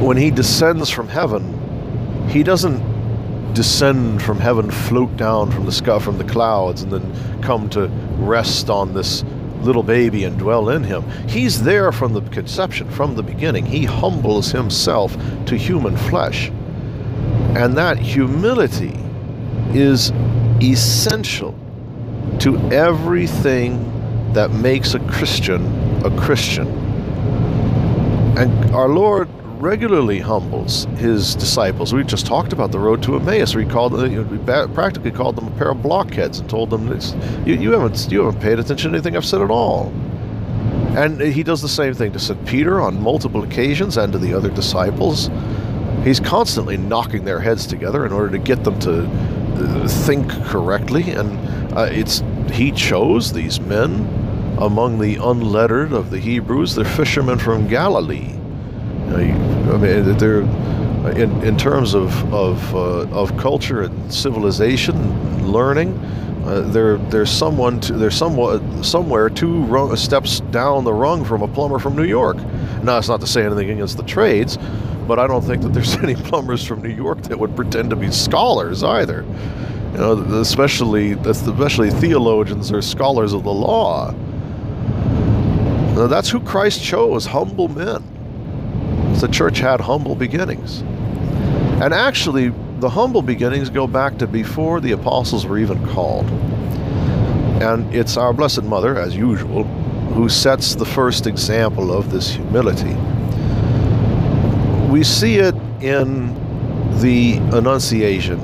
when 0.00 0.16
he 0.16 0.30
descends 0.30 0.90
from 0.90 1.08
heaven, 1.08 2.28
he 2.28 2.42
doesn't 2.42 3.54
descend 3.54 4.22
from 4.22 4.38
heaven, 4.38 4.70
float 4.70 5.16
down 5.16 5.50
from 5.50 5.64
the 5.64 5.72
sky, 5.72 5.98
from 5.98 6.18
the 6.18 6.24
clouds, 6.24 6.82
and 6.82 6.92
then 6.92 7.40
come 7.42 7.70
to 7.70 7.86
rest 8.18 8.68
on 8.68 8.92
this 8.92 9.24
little 9.64 9.82
baby 9.82 10.24
and 10.24 10.38
dwell 10.38 10.68
in 10.68 10.84
him. 10.84 11.02
He's 11.28 11.62
there 11.62 11.90
from 11.92 12.12
the 12.12 12.20
conception, 12.20 12.90
from 12.90 13.14
the 13.16 13.22
beginning. 13.22 13.66
He 13.66 13.84
humbles 13.84 14.52
himself 14.52 15.16
to 15.46 15.56
human 15.56 15.96
flesh. 15.96 16.50
And 17.56 17.76
that 17.76 17.98
humility 17.98 18.98
is 19.72 20.12
essential 20.60 21.54
to 22.40 22.58
everything 22.70 23.90
that 24.32 24.50
makes 24.50 24.94
a 24.94 25.00
Christian 25.00 25.84
a 26.04 26.10
Christian. 26.20 26.68
And 28.36 28.74
our 28.74 28.88
Lord 28.88 29.28
regularly 29.64 30.20
humbles 30.20 30.84
his 30.98 31.34
disciples. 31.34 31.94
We 31.94 32.04
just 32.04 32.26
talked 32.26 32.52
about 32.52 32.70
the 32.70 32.78
road 32.78 33.02
to 33.04 33.16
Emmaus. 33.16 33.54
We 33.54 33.64
called 33.64 33.94
know, 33.94 34.68
practically 34.74 35.10
called 35.10 35.36
them 35.36 35.48
a 35.48 35.50
pair 35.52 35.70
of 35.70 35.82
blockheads 35.82 36.38
and 36.38 36.50
told 36.50 36.68
them 36.68 36.86
you, 37.46 37.54
you 37.54 37.72
haven't 37.72 38.12
you 38.12 38.26
haven't 38.26 38.42
paid 38.42 38.58
attention 38.58 38.90
to 38.90 38.98
anything 38.98 39.16
I've 39.16 39.24
said 39.24 39.40
at 39.40 39.50
all. 39.50 39.86
And 40.96 41.18
he 41.18 41.42
does 41.42 41.62
the 41.62 41.68
same 41.68 41.94
thing 41.94 42.12
to 42.12 42.18
St. 42.18 42.46
Peter 42.46 42.82
on 42.82 43.02
multiple 43.02 43.42
occasions 43.42 43.96
and 43.96 44.12
to 44.12 44.18
the 44.18 44.34
other 44.34 44.50
disciples. 44.50 45.30
He's 46.04 46.20
constantly 46.20 46.76
knocking 46.76 47.24
their 47.24 47.40
heads 47.40 47.66
together 47.66 48.04
in 48.04 48.12
order 48.12 48.30
to 48.32 48.38
get 48.38 48.64
them 48.64 48.78
to 48.80 49.06
uh, 49.06 49.88
think 49.88 50.30
correctly, 50.44 51.10
and 51.10 51.38
uh, 51.76 51.88
it's 51.90 52.22
he 52.52 52.70
chose 52.70 53.32
these 53.32 53.60
men 53.60 53.92
among 54.60 54.98
the 54.98 55.16
unlettered 55.16 55.94
of 55.94 56.10
the 56.10 56.18
Hebrews. 56.18 56.74
They're 56.74 56.84
fishermen 56.84 57.38
from 57.38 57.66
Galilee. 57.66 58.43
I 59.12 59.76
mean, 59.76 60.16
they're 60.18 60.42
in, 61.12 61.42
in 61.44 61.56
terms 61.56 61.94
of 61.94 62.12
of, 62.32 62.74
uh, 62.74 63.08
of 63.10 63.36
culture 63.36 63.82
and 63.82 64.12
civilization, 64.12 65.46
learning. 65.46 65.98
Uh, 66.44 66.60
they're 66.60 66.98
they're 66.98 67.26
someone 67.26 67.80
to, 67.80 67.94
they're 67.94 68.10
somewhat 68.10 68.60
somewhere 68.84 69.30
two 69.30 69.64
rung, 69.64 69.94
steps 69.96 70.40
down 70.50 70.84
the 70.84 70.92
rung 70.92 71.24
from 71.24 71.42
a 71.42 71.48
plumber 71.48 71.78
from 71.78 71.96
New 71.96 72.04
York. 72.04 72.36
Now, 72.82 72.98
it's 72.98 73.08
not 73.08 73.20
to 73.20 73.26
say 73.26 73.44
anything 73.44 73.70
against 73.70 73.96
the 73.96 74.02
trades, 74.02 74.58
but 75.06 75.18
I 75.18 75.26
don't 75.26 75.42
think 75.42 75.62
that 75.62 75.72
there's 75.72 75.96
any 76.02 76.14
plumbers 76.14 76.64
from 76.64 76.82
New 76.82 76.94
York 76.94 77.22
that 77.22 77.38
would 77.38 77.54
pretend 77.54 77.90
to 77.90 77.96
be 77.96 78.10
scholars 78.10 78.82
either. 78.82 79.24
You 79.92 79.98
know, 79.98 80.40
especially 80.40 81.12
especially 81.12 81.90
theologians 81.90 82.72
or 82.72 82.82
scholars 82.82 83.32
of 83.32 83.44
the 83.44 83.52
law. 83.52 84.12
Now, 85.94 86.08
that's 86.08 86.28
who 86.28 86.40
Christ 86.40 86.82
chose, 86.82 87.24
humble 87.24 87.68
men. 87.68 88.02
The 89.20 89.28
church 89.28 89.58
had 89.58 89.80
humble 89.80 90.14
beginnings. 90.14 90.80
And 91.80 91.94
actually, 91.94 92.48
the 92.80 92.90
humble 92.90 93.22
beginnings 93.22 93.70
go 93.70 93.86
back 93.86 94.18
to 94.18 94.26
before 94.26 94.80
the 94.80 94.92
apostles 94.92 95.46
were 95.46 95.58
even 95.58 95.86
called. 95.88 96.26
And 97.62 97.94
it's 97.94 98.16
our 98.16 98.32
Blessed 98.32 98.64
Mother, 98.64 98.98
as 98.98 99.16
usual, 99.16 99.64
who 100.14 100.28
sets 100.28 100.74
the 100.74 100.84
first 100.84 101.26
example 101.26 101.90
of 101.90 102.10
this 102.10 102.30
humility. 102.30 102.94
We 104.90 105.02
see 105.02 105.36
it 105.38 105.54
in 105.80 106.34
the 107.00 107.38
Annunciation 107.56 108.38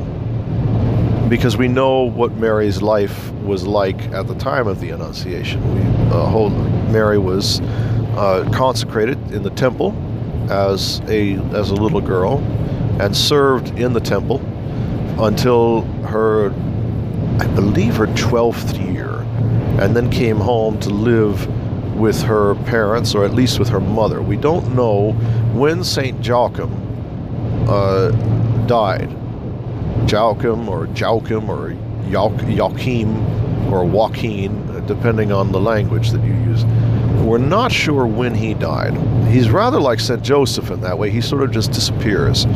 because 1.29 1.57
we 1.57 1.69
know 1.69 2.03
what 2.03 2.33
Mary's 2.33 2.81
life 2.81 3.31
was 3.43 3.67
like 3.67 4.01
at 4.13 4.27
the 4.27 4.35
time 4.35 4.67
of 4.67 4.81
the 4.81 4.91
Annunciation. 4.91 5.61
We 5.75 5.83
uh, 6.15 6.49
Mary 6.91 7.19
was 7.19 7.61
uh, 8.17 8.49
consecrated 8.53 9.19
in 9.31 9.43
the 9.43 9.51
temple 9.51 9.95
as 10.49 11.01
a 11.09 11.35
as 11.55 11.71
a 11.71 11.75
little 11.75 12.01
girl 12.01 12.39
and 13.01 13.17
served 13.17 13.79
in 13.79 13.93
the 13.93 14.01
temple 14.01 14.41
until 15.23 15.83
her 16.07 16.53
I 17.41 17.47
believe 17.55 17.97
her 17.97 18.07
12th 18.09 18.79
year 18.93 19.21
and 19.83 19.97
then 19.97 20.11
came 20.11 20.37
home 20.37 20.79
to 20.81 20.91
live 20.91 21.47
with 21.97 22.21
her 22.23 22.55
parents 22.67 23.15
or 23.15 23.25
at 23.25 23.33
least 23.33 23.59
with 23.59 23.69
her 23.69 23.81
mother. 23.81 24.21
We 24.21 24.37
don't 24.37 24.75
know 24.75 25.13
when 25.53 25.85
St. 25.85 26.25
Joachim 26.25 26.71
uh, 27.69 28.11
died. 28.67 29.11
Joachim 30.11 30.69
or 30.69 30.87
Joachim 30.89 31.49
or 31.49 31.75
Joach- 32.11 32.49
Joachim 32.49 33.73
or 33.73 33.85
Joaquin, 33.85 34.85
depending 34.87 35.31
on 35.33 35.53
the 35.53 35.61
language 35.61 36.11
that 36.11 36.23
you 36.25 36.33
use. 36.33 36.65
We're 37.21 37.39
not 37.39 37.71
sure 37.71 38.07
when 38.07 38.35
he 38.35 38.55
died. 38.55 38.95
He's 39.29 39.51
rather 39.51 39.79
like 39.79 40.01
St. 40.01 40.23
Joseph 40.23 40.71
in 40.71 40.81
that 40.81 40.99
way. 40.99 41.11
He 41.11 41.21
sort 41.21 41.43
of 41.43 41.51
just 41.51 41.71
disappears. 41.71 42.47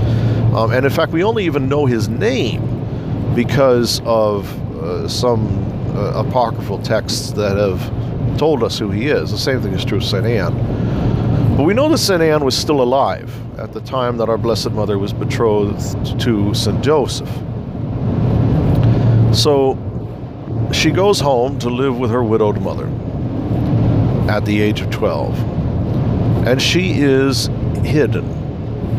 Um, 0.54 0.72
and 0.72 0.86
in 0.86 0.90
fact, 0.90 1.12
we 1.12 1.22
only 1.22 1.44
even 1.44 1.68
know 1.68 1.86
his 1.86 2.08
name 2.08 3.34
because 3.34 4.00
of 4.04 4.48
uh, 4.76 5.06
some 5.06 5.46
uh, 5.94 6.24
apocryphal 6.26 6.78
texts 6.82 7.32
that 7.32 7.56
have 7.56 8.38
told 8.38 8.62
us 8.64 8.78
who 8.78 8.90
he 8.90 9.08
is. 9.08 9.30
The 9.30 9.38
same 9.38 9.60
thing 9.60 9.74
is 9.74 9.84
true 9.84 9.98
of 9.98 10.04
St. 10.04 10.24
Anne. 10.26 11.56
But 11.56 11.64
we 11.64 11.74
know 11.74 11.88
that 11.88 11.98
St. 11.98 12.22
Anne 12.22 12.44
was 12.44 12.56
still 12.56 12.82
alive 12.82 13.32
at 13.58 13.72
the 13.72 13.80
time 13.82 14.16
that 14.16 14.28
our 14.28 14.38
Blessed 14.38 14.72
Mother 14.72 14.98
was 14.98 15.12
betrothed 15.12 16.20
to 16.20 16.54
St. 16.54 16.82
Joseph. 16.82 17.28
So 19.32 19.78
she 20.72 20.90
goes 20.90 21.20
home 21.20 21.58
to 21.60 21.70
live 21.70 21.98
with 21.98 22.10
her 22.10 22.24
widowed 22.24 22.60
mother 22.60 22.88
at 24.28 24.44
the 24.44 24.60
age 24.60 24.80
of 24.80 24.90
12. 24.90 25.38
And 26.46 26.60
she 26.60 27.00
is 27.00 27.46
hidden 27.82 28.24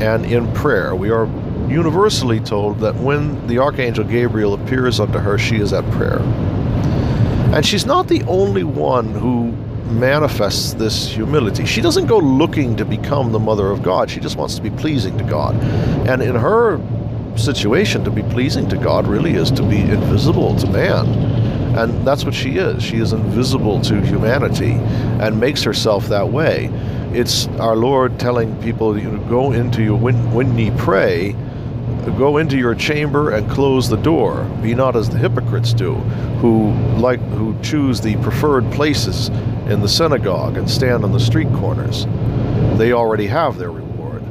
and 0.02 0.26
in 0.26 0.52
prayer. 0.54 0.96
We 0.96 1.10
are 1.10 1.26
universally 1.70 2.40
told 2.40 2.80
that 2.80 2.96
when 2.96 3.46
the 3.48 3.60
Archangel 3.60 4.04
Gabriel 4.04 4.54
appears 4.54 5.00
unto 5.00 5.20
her, 5.20 5.38
she 5.38 5.58
is 5.58 5.74
at 5.74 5.90
prayer. 5.92 6.20
And 7.54 7.66
she's 7.66 7.86
not 7.86 8.08
the 8.08 8.24
only 8.24 8.64
one 8.64 9.14
who 9.14 9.52
manifests 9.92 10.74
this 10.74 11.08
humility. 11.08 11.66
She 11.66 11.82
doesn't 11.82 12.08
go 12.08 12.18
looking 12.18 12.76
to 12.76 12.86
become 12.86 13.32
the 13.32 13.40
mother 13.40 13.72
of 13.72 13.84
God. 13.84 14.10
She 14.10 14.20
just 14.20 14.36
wants 14.36 14.56
to 14.56 14.62
be 14.62 14.72
pleasing 14.72 15.18
to 15.18 15.24
God. 15.24 15.56
And 16.08 16.22
in 16.22 16.36
her 16.36 16.80
situation, 17.38 18.04
to 18.04 18.12
be 18.12 18.24
pleasing 18.24 18.68
to 18.70 18.78
God 18.78 19.08
really 19.08 19.36
is 19.36 19.52
to 19.52 19.64
be 19.64 19.80
invisible 19.80 20.56
to 20.58 20.68
man. 20.68 21.06
And 21.76 22.08
that's 22.08 22.24
what 22.24 22.34
she 22.34 22.58
is. 22.58 22.82
She 22.82 22.98
is 22.98 23.12
invisible 23.12 23.82
to 23.82 24.02
humanity 24.02 24.72
and 25.22 25.40
makes 25.40 25.62
herself 25.62 26.08
that 26.08 26.30
way. 26.30 26.70
It's 27.14 27.48
our 27.60 27.76
Lord 27.76 28.18
telling 28.20 28.56
people, 28.62 28.98
you 28.98 29.12
know, 29.12 29.30
go 29.30 29.52
into 29.52 29.84
your, 29.84 29.98
when, 29.98 30.16
when 30.34 30.58
ye 30.58 30.72
pray, 30.78 31.36
go 32.18 32.38
into 32.38 32.58
your 32.58 32.76
chamber 32.76 33.32
and 33.32 33.50
close 33.50 33.90
the 33.90 33.98
door 33.98 34.44
be 34.62 34.76
not 34.76 34.96
as 34.96 35.10
the 35.10 35.18
hypocrites 35.18 35.74
do 35.74 35.96
who 36.40 36.72
like 36.98 37.20
who 37.20 37.60
choose 37.62 38.00
the 38.00 38.16
preferred 38.18 38.70
places 38.72 39.30
in 39.68 39.82
the 39.82 39.88
synagogue 39.88 40.56
and 40.56 40.70
stand 40.70 41.04
on 41.04 41.12
the 41.12 41.20
street 41.20 41.48
corners 41.54 42.06
they 42.78 42.92
already 42.92 43.26
have 43.26 43.58
their 43.58 43.72
reward 43.72 44.24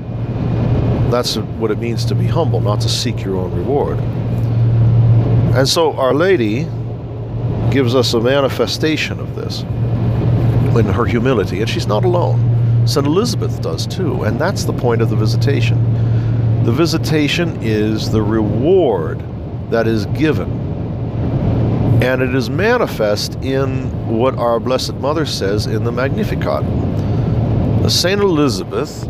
that's 1.10 1.36
what 1.36 1.70
it 1.70 1.78
means 1.78 2.04
to 2.04 2.14
be 2.14 2.26
humble 2.26 2.60
not 2.60 2.80
to 2.80 2.88
seek 2.88 3.24
your 3.24 3.36
own 3.36 3.52
reward 3.54 3.98
and 5.56 5.68
so 5.68 5.92
our 5.94 6.14
lady 6.14 6.66
gives 7.74 7.94
us 7.94 8.14
a 8.14 8.20
manifestation 8.20 9.20
of 9.20 9.36
this 9.36 9.60
in 10.78 10.86
her 10.86 11.04
humility 11.04 11.60
and 11.60 11.68
she's 11.68 11.86
not 11.86 12.04
alone 12.04 12.38
st 12.86 13.06
elizabeth 13.06 13.60
does 13.60 13.86
too 13.86 14.22
and 14.22 14.40
that's 14.40 14.64
the 14.64 14.72
point 14.72 15.02
of 15.02 15.10
the 15.10 15.16
visitation 15.16 15.78
the 16.64 16.72
visitation 16.72 17.58
is 17.60 18.10
the 18.10 18.22
reward 18.22 19.22
that 19.68 19.86
is 19.86 20.06
given. 20.06 20.50
And 22.02 22.22
it 22.22 22.34
is 22.34 22.48
manifest 22.48 23.34
in 23.42 23.90
what 24.08 24.36
our 24.36 24.58
Blessed 24.58 24.94
Mother 24.94 25.26
says 25.26 25.66
in 25.66 25.84
the 25.84 25.92
Magnificat. 25.92 26.62
St. 27.90 28.18
Elizabeth 28.18 29.04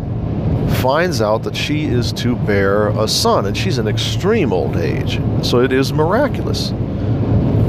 finds 0.81 1.23
out 1.23 1.45
that 1.45 1.55
she 1.55 1.85
is 1.85 2.13
to 2.15 2.35
bear 2.35 2.89
a 2.89 3.07
son, 3.07 3.47
and 3.47 3.57
she's 3.57 3.79
in 3.79 3.87
extreme 3.87 4.53
old 4.53 4.77
age. 4.77 5.21
So 5.45 5.61
it 5.61 5.73
is 5.73 5.93
miraculous. 5.93 6.73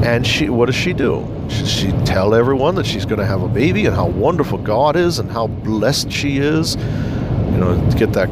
And 0.06 0.24
she, 0.24 0.48
what 0.48 0.66
does 0.66 0.76
she 0.76 0.92
do? 0.92 1.26
She, 1.48 1.66
she 1.66 1.90
tell 2.04 2.32
everyone 2.32 2.76
that 2.76 2.86
she's 2.86 3.04
going 3.04 3.18
to 3.18 3.26
have 3.26 3.42
a 3.42 3.48
baby 3.48 3.86
and 3.86 3.96
how 3.96 4.06
wonderful 4.06 4.56
God 4.56 4.94
is 4.94 5.18
and 5.18 5.28
how 5.28 5.48
blessed 5.48 6.12
she 6.12 6.38
is. 6.38 6.76
You 6.76 7.58
know, 7.58 7.90
get 7.98 8.12
that 8.12 8.28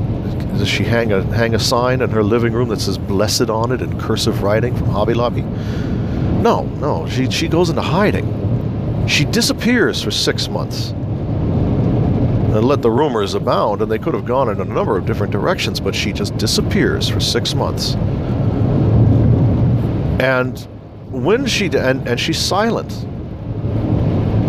does 0.56 0.68
she 0.68 0.84
hang 0.84 1.12
a 1.12 1.22
hang 1.34 1.52
a 1.56 1.58
sign 1.58 2.00
in 2.00 2.10
her 2.10 2.22
living 2.22 2.52
room 2.52 2.68
that 2.68 2.80
says 2.80 2.96
"blessed" 2.96 3.50
on 3.50 3.72
it 3.72 3.82
in 3.82 3.98
cursive 3.98 4.44
writing 4.44 4.76
from 4.76 4.87
Hobby 4.87 5.14
Lobby? 5.14 5.42
No, 5.42 6.62
no. 6.78 7.08
She 7.08 7.28
she 7.28 7.48
goes 7.48 7.70
into 7.70 7.82
hiding. 7.82 9.08
She 9.08 9.24
disappears 9.24 10.00
for 10.00 10.12
six 10.12 10.48
months. 10.48 10.90
And 10.90 12.64
let 12.64 12.82
the 12.82 12.90
rumors 12.92 13.34
abound, 13.34 13.82
and 13.82 13.90
they 13.90 13.98
could 13.98 14.14
have 14.14 14.26
gone 14.26 14.48
in 14.48 14.60
a 14.60 14.64
number 14.64 14.96
of 14.96 15.06
different 15.06 15.32
directions, 15.32 15.80
but 15.80 15.92
she 15.92 16.12
just 16.12 16.37
disappears 16.37 17.08
for 17.08 17.18
six 17.18 17.52
months. 17.52 17.94
And 20.20 20.68
when 21.14 21.46
she 21.46 21.66
and 21.66 22.07
and 22.09 22.18
she's 22.18 22.38
silent. 22.38 22.92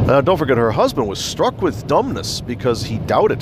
Uh, 0.10 0.21
don't 0.21 0.38
forget, 0.38 0.58
her 0.58 0.71
husband 0.71 1.08
was 1.08 1.23
struck 1.23 1.62
with 1.62 1.88
dumbness 1.88 2.41
because 2.41 2.84
he 2.84 2.99
doubted 2.99 3.41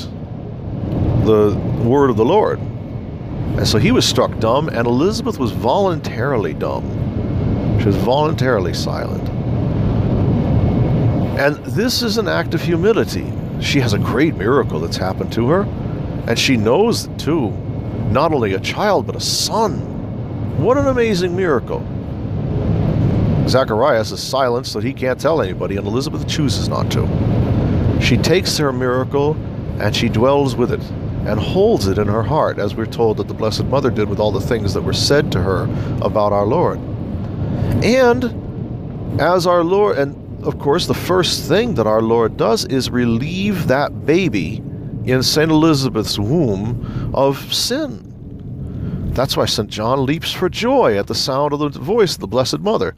the 1.25 1.55
word 1.83 2.09
of 2.09 2.15
the 2.17 2.25
Lord. 2.25 2.59
And 2.59 3.67
so 3.67 3.77
he 3.77 3.91
was 3.91 4.05
struck 4.05 4.39
dumb, 4.39 4.69
and 4.69 4.87
Elizabeth 4.87 5.37
was 5.39 5.51
voluntarily 5.51 6.53
dumb. 6.53 6.83
She 7.79 7.85
was 7.85 7.95
voluntarily 7.97 8.73
silent. 8.73 9.27
And 11.37 11.57
this 11.65 12.01
is 12.01 12.17
an 12.17 12.27
act 12.27 12.53
of 12.53 12.61
humility. 12.61 13.31
She 13.59 13.79
has 13.79 13.93
a 13.93 13.99
great 13.99 14.35
miracle 14.35 14.79
that's 14.79 14.97
happened 14.97 15.33
to 15.33 15.49
her, 15.49 15.63
and 16.27 16.39
she 16.39 16.55
knows 16.55 17.09
too. 17.17 17.49
Not 18.09 18.33
only 18.33 18.53
a 18.53 18.59
child, 18.59 19.05
but 19.05 19.15
a 19.15 19.19
son. 19.19 19.79
What 20.57 20.77
an 20.77 20.87
amazing 20.87 21.35
miracle. 21.35 21.85
Zacharias 23.47 24.11
is 24.11 24.21
silent 24.21 24.65
so 24.65 24.79
he 24.79 24.93
can't 24.93 25.19
tell 25.19 25.41
anybody, 25.41 25.77
and 25.77 25.85
Elizabeth 25.85 26.27
chooses 26.27 26.69
not 26.69 26.89
to. 26.91 27.07
She 28.01 28.17
takes 28.17 28.57
her 28.57 28.73
miracle 28.73 29.33
and 29.79 29.95
she 29.95 30.09
dwells 30.09 30.55
with 30.55 30.71
it 30.71 30.81
and 31.25 31.39
holds 31.39 31.87
it 31.87 31.97
in 31.97 32.07
her 32.07 32.23
heart, 32.23 32.59
as 32.59 32.75
we're 32.75 32.85
told 32.85 33.17
that 33.17 33.27
the 33.27 33.33
Blessed 33.33 33.65
Mother 33.65 33.89
did 33.89 34.09
with 34.09 34.19
all 34.19 34.31
the 34.31 34.41
things 34.41 34.73
that 34.73 34.81
were 34.81 34.93
said 34.93 35.31
to 35.31 35.41
her 35.41 35.63
about 36.01 36.33
our 36.33 36.45
Lord. 36.45 36.79
And 37.83 39.21
as 39.21 39.47
our 39.47 39.63
Lord, 39.63 39.97
and 39.97 40.43
of 40.45 40.59
course, 40.59 40.87
the 40.87 40.93
first 40.93 41.47
thing 41.47 41.75
that 41.75 41.87
our 41.87 42.01
Lord 42.01 42.35
does 42.35 42.65
is 42.65 42.89
relieve 42.89 43.67
that 43.67 44.05
baby 44.05 44.61
in 45.05 45.23
St. 45.23 45.49
Elizabeth's 45.49 46.19
womb 46.19 47.11
of 47.13 47.53
sin. 47.53 48.09
That's 49.13 49.37
why 49.37 49.45
St. 49.45 49.69
John 49.69 50.05
leaps 50.05 50.31
for 50.31 50.49
joy 50.49 50.97
at 50.97 51.07
the 51.07 51.15
sound 51.15 51.53
of 51.53 51.59
the 51.59 51.69
voice 51.69 52.15
of 52.15 52.19
the 52.19 52.27
Blessed 52.27 52.59
Mother. 52.59 52.95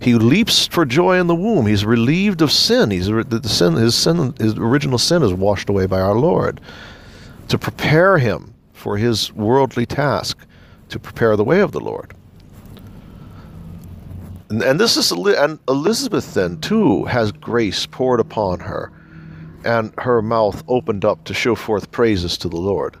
He 0.00 0.14
leaps 0.14 0.66
for 0.66 0.84
joy 0.84 1.18
in 1.18 1.26
the 1.26 1.34
womb. 1.34 1.66
He's 1.66 1.84
relieved 1.84 2.40
of 2.40 2.52
sin. 2.52 2.90
He's 2.90 3.08
the 3.08 3.40
sin, 3.44 3.74
his 3.74 3.94
sin, 3.94 4.34
his 4.38 4.54
original 4.54 4.98
sin 4.98 5.22
is 5.22 5.32
washed 5.32 5.68
away 5.68 5.86
by 5.86 6.00
our 6.00 6.14
Lord 6.14 6.60
to 7.48 7.58
prepare 7.58 8.18
him 8.18 8.54
for 8.72 8.96
his 8.96 9.32
worldly 9.32 9.86
task, 9.86 10.38
to 10.90 10.98
prepare 10.98 11.36
the 11.36 11.44
way 11.44 11.60
of 11.60 11.72
the 11.72 11.80
Lord. 11.80 12.14
And, 14.50 14.62
and 14.62 14.78
this 14.78 14.96
is 14.96 15.10
and 15.10 15.58
Elizabeth 15.68 16.34
then 16.34 16.60
too 16.60 17.04
has 17.06 17.32
grace 17.32 17.86
poured 17.86 18.20
upon 18.20 18.60
her, 18.60 18.92
and 19.64 19.92
her 19.98 20.22
mouth 20.22 20.62
opened 20.68 21.04
up 21.04 21.24
to 21.24 21.34
show 21.34 21.54
forth 21.54 21.90
praises 21.90 22.38
to 22.38 22.48
the 22.48 22.56
Lord. 22.56 22.96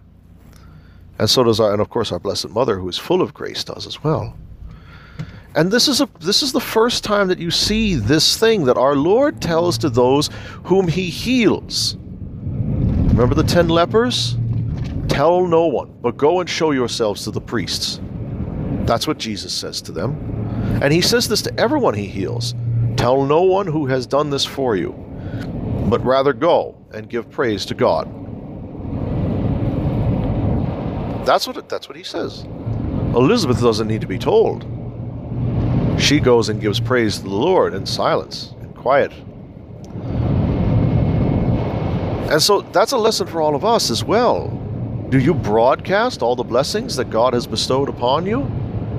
And 1.18 1.28
so 1.28 1.44
does 1.44 1.60
our, 1.60 1.72
and 1.72 1.80
of 1.80 1.90
course 1.90 2.12
our 2.12 2.18
Blessed 2.18 2.50
Mother, 2.50 2.78
who 2.78 2.88
is 2.88 2.98
full 2.98 3.22
of 3.22 3.34
grace, 3.34 3.64
does 3.64 3.86
as 3.86 4.02
well. 4.02 4.36
And 5.54 5.70
this 5.70 5.88
is 5.88 6.00
a 6.00 6.08
this 6.20 6.42
is 6.42 6.52
the 6.52 6.60
first 6.60 7.04
time 7.04 7.28
that 7.28 7.38
you 7.38 7.50
see 7.50 7.94
this 7.94 8.36
thing 8.36 8.64
that 8.66 8.76
our 8.76 8.94
Lord 8.94 9.40
tells 9.40 9.78
to 9.78 9.90
those 9.90 10.28
whom 10.64 10.86
he 10.86 11.10
heals. 11.10 11.96
Remember 11.96 13.34
the 13.34 13.42
10 13.42 13.68
lepers? 13.68 14.36
Tell 15.08 15.46
no 15.46 15.66
one, 15.66 15.96
but 16.00 16.16
go 16.16 16.40
and 16.40 16.48
show 16.48 16.70
yourselves 16.70 17.24
to 17.24 17.30
the 17.30 17.40
priests. 17.40 18.00
That's 18.84 19.08
what 19.08 19.18
Jesus 19.18 19.52
says 19.52 19.82
to 19.82 19.92
them. 19.92 20.16
And 20.82 20.92
he 20.92 21.00
says 21.00 21.28
this 21.28 21.42
to 21.42 21.60
everyone 21.60 21.94
he 21.94 22.06
heals. 22.06 22.54
Tell 22.96 23.24
no 23.24 23.42
one 23.42 23.66
who 23.66 23.86
has 23.86 24.06
done 24.06 24.30
this 24.30 24.44
for 24.44 24.76
you, 24.76 24.92
but 25.88 26.04
rather 26.04 26.32
go 26.32 26.76
and 26.92 27.08
give 27.08 27.30
praise 27.30 27.64
to 27.66 27.74
God. 27.74 28.06
That's 31.26 31.46
what 31.46 31.68
that's 31.68 31.88
what 31.88 31.96
he 31.96 32.04
says. 32.04 32.44
Elizabeth 33.14 33.60
doesn't 33.60 33.88
need 33.88 34.02
to 34.02 34.06
be 34.06 34.18
told. 34.18 34.77
She 35.98 36.20
goes 36.20 36.48
and 36.48 36.60
gives 36.60 36.80
praise 36.80 37.18
to 37.18 37.24
the 37.24 37.30
Lord 37.30 37.74
in 37.74 37.84
silence, 37.84 38.54
and 38.60 38.74
quiet. 38.74 39.12
And 42.30 42.42
so 42.42 42.60
that's 42.60 42.92
a 42.92 42.98
lesson 42.98 43.26
for 43.26 43.40
all 43.40 43.54
of 43.54 43.64
us 43.64 43.90
as 43.90 44.04
well. 44.04 44.48
Do 45.08 45.18
you 45.18 45.32
broadcast 45.32 46.22
all 46.22 46.36
the 46.36 46.44
blessings 46.44 46.94
that 46.96 47.10
God 47.10 47.32
has 47.32 47.46
bestowed 47.46 47.88
upon 47.88 48.26
you? 48.26 48.50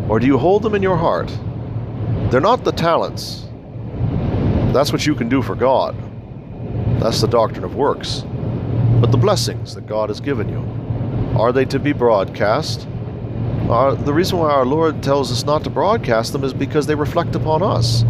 Or 0.10 0.20
do 0.20 0.26
you 0.26 0.38
hold 0.38 0.64
them 0.64 0.74
in 0.74 0.82
your 0.82 0.98
heart? 0.98 1.32
They're 2.32 2.42
not 2.42 2.64
the 2.64 2.72
talents. 2.72 3.48
That's 4.74 4.92
what 4.92 5.06
you 5.06 5.14
can 5.14 5.30
do 5.30 5.42
for 5.42 5.56
God. 5.56 5.96
That's 7.00 7.22
the 7.22 7.28
doctrine 7.28 7.64
of 7.64 7.76
works. 7.76 8.24
But 9.00 9.12
the 9.12 9.18
blessings 9.18 9.76
that 9.76 9.88
God 9.88 10.10
has 10.10 10.20
given 10.20 10.50
you, 10.50 11.40
are 11.40 11.54
they 11.54 11.66
to 11.66 11.80
be 11.80 11.94
broadcast? 11.94 12.88
Uh, 13.70 13.94
the 13.94 14.12
reason 14.12 14.40
why 14.40 14.50
our 14.50 14.66
Lord 14.66 15.04
tells 15.04 15.32
us 15.32 15.46
not 15.46 15.64
to 15.64 15.70
broadcast 15.70 16.34
them 16.34 16.44
is 16.44 16.56
because 16.56 16.88
they 16.88 16.96
reflect 16.96 17.36
upon 17.36 17.62
us. 17.62 18.04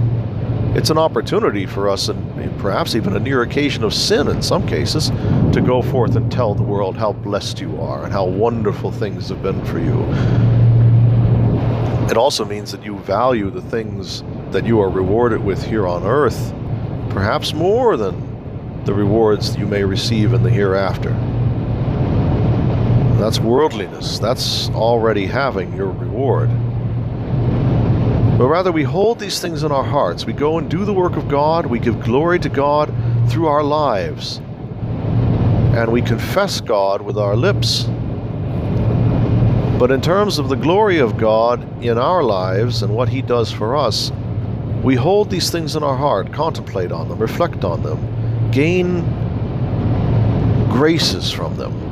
It's 0.74 0.90
an 0.90 0.98
opportunity 0.98 1.66
for 1.66 1.90
us, 1.90 2.08
and 2.08 2.58
perhaps 2.60 2.96
even 2.96 3.14
a 3.14 3.20
near 3.20 3.42
occasion 3.42 3.84
of 3.84 3.94
sin 3.94 4.30
in 4.30 4.42
some 4.42 4.66
cases, 4.66 5.10
to 5.10 5.62
go 5.62 5.82
forth 5.82 6.16
and 6.16 6.32
tell 6.32 6.56
the 6.56 6.64
world 6.64 6.96
how 6.96 7.12
blessed 7.12 7.60
you 7.60 7.78
are 7.82 8.06
and 8.06 8.14
how 8.14 8.24
wonderful 8.24 8.90
things 8.90 9.28
have 9.28 9.44
been 9.44 9.62
for 9.66 9.80
you. 9.80 10.02
It 12.10 12.16
also 12.16 12.46
means 12.46 12.72
that 12.72 12.86
you 12.86 12.98
value 13.00 13.50
the 13.50 13.62
things 13.62 14.24
that 14.52 14.66
you 14.66 14.80
are 14.80 14.90
rewarded 14.90 15.44
with 15.44 15.62
here 15.62 15.86
on 15.86 16.06
earth, 16.06 16.54
perhaps 17.10 17.54
more 17.54 17.98
than 17.98 18.86
the 18.86 18.94
rewards 18.94 19.58
you 19.58 19.68
may 19.68 19.84
receive 19.84 20.32
in 20.32 20.42
the 20.42 20.50
hereafter. 20.50 21.12
That's 23.20 23.40
worldliness. 23.40 24.18
That's 24.18 24.70
already 24.70 25.26
having 25.26 25.76
your 25.76 25.92
reward. 25.92 26.50
But 28.38 28.48
rather, 28.48 28.72
we 28.72 28.84
hold 28.84 29.20
these 29.20 29.42
things 29.42 29.64
in 29.64 29.72
our 29.74 29.84
hearts. 29.84 30.26
We 30.26 30.32
go 30.32 30.58
and 30.58 30.70
do 30.70 30.86
the 30.86 30.94
work 30.94 31.18
of 31.18 31.28
God. 31.28 31.66
We 31.66 31.80
give 31.80 32.02
glory 32.02 32.40
to 32.40 32.48
God 32.48 32.94
through 33.30 33.48
our 33.48 33.62
lives. 33.62 34.38
And 35.76 35.92
we 35.92 36.02
confess 36.02 36.62
God 36.62 37.02
with 37.02 37.18
our 37.18 37.36
lips. 37.36 37.84
But 39.78 39.92
in 39.92 40.00
terms 40.00 40.40
of 40.40 40.48
the 40.48 40.56
glory 40.56 41.00
of 41.00 41.18
God 41.18 41.84
in 41.84 41.98
our 41.98 42.24
lives 42.24 42.84
and 42.84 42.96
what 42.96 43.10
He 43.10 43.22
does 43.22 43.52
for 43.52 43.76
us, 43.76 44.14
we 44.82 44.96
hold 44.96 45.30
these 45.30 45.50
things 45.50 45.76
in 45.76 45.84
our 45.84 45.98
heart, 45.98 46.32
contemplate 46.32 46.94
on 46.94 47.10
them, 47.10 47.20
reflect 47.20 47.66
on 47.66 47.84
them, 47.84 48.52
gain 48.52 49.02
graces 50.70 51.30
from 51.30 51.58
them. 51.58 51.89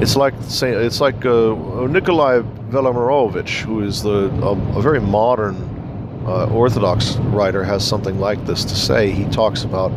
It's 0.00 0.14
like 0.14 0.34
it's 0.38 1.00
like 1.00 1.26
uh, 1.26 1.54
Nikolai 1.88 2.42
Velimirovich, 2.70 3.62
who 3.62 3.82
is 3.82 4.00
the 4.00 4.30
a, 4.42 4.78
a 4.78 4.80
very 4.80 5.00
modern 5.00 5.56
uh, 6.24 6.46
Orthodox 6.46 7.16
writer, 7.16 7.64
has 7.64 7.84
something 7.86 8.20
like 8.20 8.44
this 8.46 8.64
to 8.64 8.76
say. 8.76 9.10
He 9.10 9.24
talks 9.24 9.64
about 9.64 9.90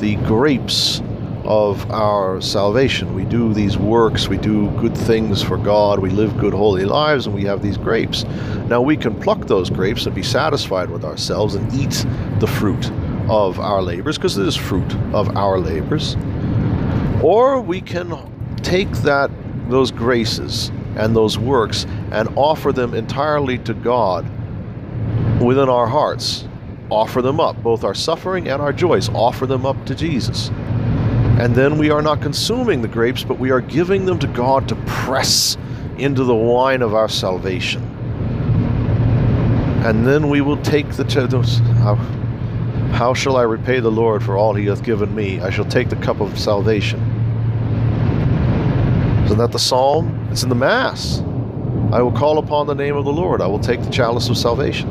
the 0.00 0.16
grapes 0.26 1.02
of 1.44 1.88
our 1.92 2.40
salvation. 2.40 3.14
We 3.14 3.24
do 3.24 3.54
these 3.54 3.78
works, 3.78 4.28
we 4.28 4.38
do 4.38 4.70
good 4.72 4.96
things 4.96 5.40
for 5.40 5.56
God, 5.56 6.00
we 6.00 6.10
live 6.10 6.36
good 6.38 6.54
holy 6.54 6.84
lives, 6.84 7.26
and 7.26 7.34
we 7.34 7.44
have 7.44 7.62
these 7.62 7.76
grapes. 7.76 8.24
Now 8.68 8.82
we 8.82 8.96
can 8.96 9.14
pluck 9.20 9.46
those 9.46 9.70
grapes 9.70 10.06
and 10.06 10.14
be 10.14 10.22
satisfied 10.22 10.90
with 10.90 11.04
ourselves 11.04 11.54
and 11.54 11.72
eat 11.74 12.04
the 12.40 12.46
fruit 12.46 12.90
of 13.28 13.60
our 13.60 13.82
labors, 13.82 14.16
because 14.18 14.36
it 14.36 14.48
is 14.48 14.56
fruit 14.56 14.96
of 15.12 15.36
our 15.36 15.60
labors. 15.60 16.16
Or 17.22 17.60
we 17.60 17.80
can 17.80 18.18
take 18.62 18.90
that 19.02 19.30
those 19.68 19.90
graces 19.90 20.70
and 20.96 21.14
those 21.14 21.38
works 21.38 21.86
and 22.12 22.28
offer 22.36 22.72
them 22.72 22.94
entirely 22.94 23.58
to 23.58 23.74
God 23.74 24.24
within 25.40 25.68
our 25.68 25.86
hearts. 25.86 26.46
Offer 26.90 27.22
them 27.22 27.40
up, 27.40 27.60
both 27.62 27.82
our 27.82 27.94
suffering 27.94 28.48
and 28.48 28.60
our 28.60 28.72
joys, 28.72 29.08
offer 29.10 29.46
them 29.46 29.66
up 29.66 29.84
to 29.86 29.94
Jesus. 29.94 30.50
And 31.38 31.54
then 31.54 31.78
we 31.78 31.90
are 31.90 32.02
not 32.02 32.20
consuming 32.20 32.82
the 32.82 32.88
grapes, 32.88 33.24
but 33.24 33.38
we 33.38 33.50
are 33.50 33.60
giving 33.60 34.04
them 34.04 34.18
to 34.20 34.26
God 34.28 34.68
to 34.68 34.76
press 34.86 35.56
into 35.98 36.24
the 36.24 36.34
wine 36.34 36.82
of 36.82 36.94
our 36.94 37.08
salvation. 37.08 37.82
And 39.84 40.06
then 40.06 40.28
we 40.28 40.40
will 40.40 40.56
take 40.58 40.90
the. 40.92 41.04
How, 42.92 43.12
shall 43.12 43.36
I 43.36 43.42
repay 43.42 43.80
the 43.80 43.90
Lord 43.90 44.22
for 44.22 44.36
all 44.36 44.54
he 44.54 44.66
hath 44.66 44.84
given 44.84 45.12
me? 45.14 45.40
I 45.40 45.50
shall 45.50 45.64
take 45.64 45.88
the 45.88 45.96
cup 45.96 46.20
of 46.20 46.38
salvation 46.38 47.13
isn't 49.24 49.38
that 49.38 49.52
the 49.52 49.58
psalm? 49.58 50.28
It's 50.30 50.42
in 50.42 50.48
the 50.48 50.54
Mass. 50.54 51.20
I 51.92 52.02
will 52.02 52.12
call 52.12 52.38
upon 52.38 52.66
the 52.66 52.74
name 52.74 52.96
of 52.96 53.04
the 53.04 53.12
Lord. 53.12 53.40
I 53.40 53.46
will 53.46 53.58
take 53.58 53.82
the 53.82 53.90
chalice 53.90 54.28
of 54.28 54.36
salvation. 54.36 54.88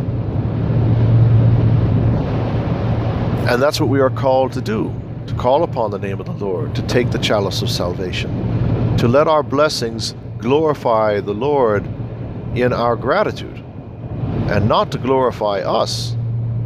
And 3.47 3.61
that's 3.61 3.79
what 3.79 3.89
we 3.89 3.99
are 3.99 4.09
called 4.09 4.53
to 4.53 4.61
do 4.61 4.93
to 5.27 5.33
call 5.35 5.63
upon 5.63 5.91
the 5.91 5.99
name 5.99 6.19
of 6.19 6.25
the 6.25 6.33
Lord, 6.33 6.75
to 6.75 6.81
take 6.83 7.11
the 7.11 7.17
chalice 7.17 7.61
of 7.61 7.69
salvation, 7.69 8.97
to 8.97 9.07
let 9.07 9.27
our 9.27 9.43
blessings 9.43 10.15
glorify 10.37 11.19
the 11.21 11.33
Lord 11.33 11.85
in 12.55 12.73
our 12.73 12.95
gratitude, 12.95 13.63
and 14.49 14.67
not 14.67 14.91
to 14.91 14.97
glorify 14.97 15.59
us. 15.59 16.15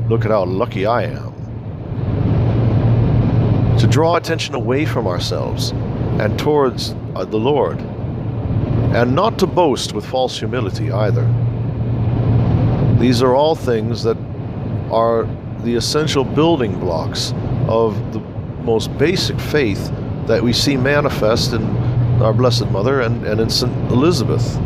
Look 0.09 0.25
at 0.25 0.31
how 0.31 0.45
lucky 0.45 0.85
I 0.85 1.03
am. 1.03 1.33
To 3.77 3.87
draw 3.87 4.15
attention 4.15 4.55
away 4.55 4.85
from 4.85 5.07
ourselves 5.07 5.71
and 6.19 6.37
towards 6.39 6.95
Uh, 7.17 7.25
the 7.25 7.35
Lord, 7.35 7.79
and 8.93 9.15
not 9.15 9.39
to 9.39 9.47
boast 9.47 9.91
with 9.91 10.05
false 10.05 10.37
humility 10.37 10.91
either. 10.91 11.25
These 12.99 13.23
are 13.23 13.33
all 13.33 13.55
things 13.55 14.03
that 14.03 14.17
are 14.91 15.27
the 15.63 15.73
essential 15.73 16.23
building 16.23 16.79
blocks 16.79 17.33
of 17.67 17.95
the 18.13 18.19
most 18.61 18.95
basic 18.99 19.39
faith 19.39 19.91
that 20.27 20.43
we 20.43 20.53
see 20.53 20.77
manifest 20.77 21.53
in 21.53 21.65
our 22.21 22.33
Blessed 22.33 22.67
Mother 22.67 23.01
and, 23.01 23.25
and 23.25 23.41
in 23.41 23.49
St. 23.49 23.73
Elizabeth. 23.89 24.59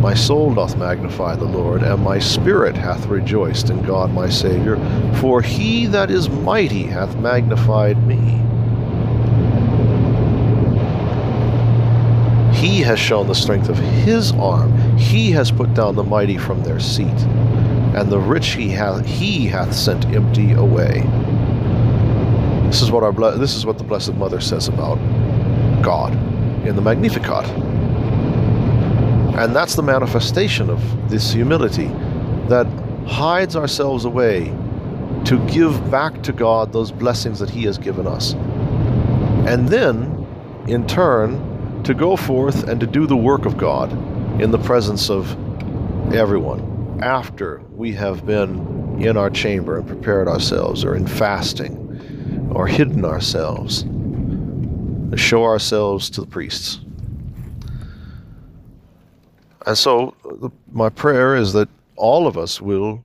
My 0.00 0.12
soul 0.12 0.54
doth 0.54 0.76
magnify 0.76 1.36
the 1.36 1.44
Lord, 1.44 1.84
and 1.84 2.02
my 2.02 2.18
spirit 2.18 2.76
hath 2.76 3.06
rejoiced 3.06 3.70
in 3.70 3.80
God 3.82 4.12
my 4.12 4.28
Saviour, 4.28 4.76
for 5.20 5.40
he 5.40 5.86
that 5.86 6.10
is 6.10 6.28
mighty 6.28 6.82
hath 6.82 7.14
magnified 7.18 8.04
me. 8.08 8.45
He 12.66 12.80
has 12.80 12.98
shown 12.98 13.28
the 13.28 13.34
strength 13.34 13.68
of 13.68 13.78
his 13.78 14.32
arm. 14.32 14.76
He 14.98 15.30
has 15.30 15.52
put 15.52 15.72
down 15.72 15.94
the 15.94 16.02
mighty 16.02 16.36
from 16.36 16.64
their 16.64 16.80
seat, 16.80 17.06
and 17.06 18.10
the 18.10 18.18
rich 18.18 18.54
he 18.54 18.70
hath 18.70 19.06
he 19.06 19.46
hath 19.46 19.72
sent 19.72 20.04
empty 20.06 20.50
away. 20.50 21.02
This 22.66 22.82
is 22.82 22.90
what 22.90 23.04
our 23.04 23.12
this 23.38 23.54
is 23.54 23.64
what 23.64 23.78
the 23.78 23.84
Blessed 23.84 24.14
Mother 24.14 24.40
says 24.40 24.66
about 24.66 24.96
God 25.80 26.12
in 26.66 26.74
the 26.74 26.82
Magnificat. 26.82 27.46
And 29.38 29.54
that's 29.54 29.76
the 29.76 29.84
manifestation 29.84 30.68
of 30.68 31.08
this 31.08 31.30
humility 31.30 31.86
that 32.48 32.66
hides 33.06 33.54
ourselves 33.54 34.04
away 34.04 34.46
to 35.24 35.38
give 35.46 35.88
back 35.88 36.20
to 36.24 36.32
God 36.32 36.72
those 36.72 36.90
blessings 36.90 37.38
that 37.38 37.48
He 37.48 37.62
has 37.62 37.78
given 37.78 38.08
us. 38.08 38.32
And 39.46 39.68
then, 39.68 40.26
in 40.66 40.84
turn, 40.88 41.55
to 41.86 41.94
go 41.94 42.16
forth 42.16 42.64
and 42.64 42.80
to 42.80 42.86
do 42.86 43.06
the 43.06 43.16
work 43.16 43.46
of 43.46 43.56
God 43.56 43.92
in 44.42 44.50
the 44.50 44.58
presence 44.58 45.08
of 45.08 45.30
everyone 46.12 46.98
after 47.00 47.62
we 47.70 47.92
have 47.92 48.26
been 48.26 49.00
in 49.00 49.16
our 49.16 49.30
chamber 49.30 49.78
and 49.78 49.86
prepared 49.86 50.26
ourselves, 50.26 50.84
or 50.84 50.96
in 50.96 51.06
fasting, 51.06 52.50
or 52.52 52.66
hidden 52.66 53.04
ourselves, 53.04 53.84
to 53.84 55.16
show 55.16 55.44
ourselves 55.44 56.10
to 56.10 56.22
the 56.22 56.26
priests. 56.26 56.80
And 59.64 59.78
so, 59.78 60.16
the, 60.24 60.50
my 60.72 60.88
prayer 60.88 61.36
is 61.36 61.52
that 61.52 61.68
all 61.94 62.26
of 62.26 62.36
us 62.36 62.60
will 62.60 63.04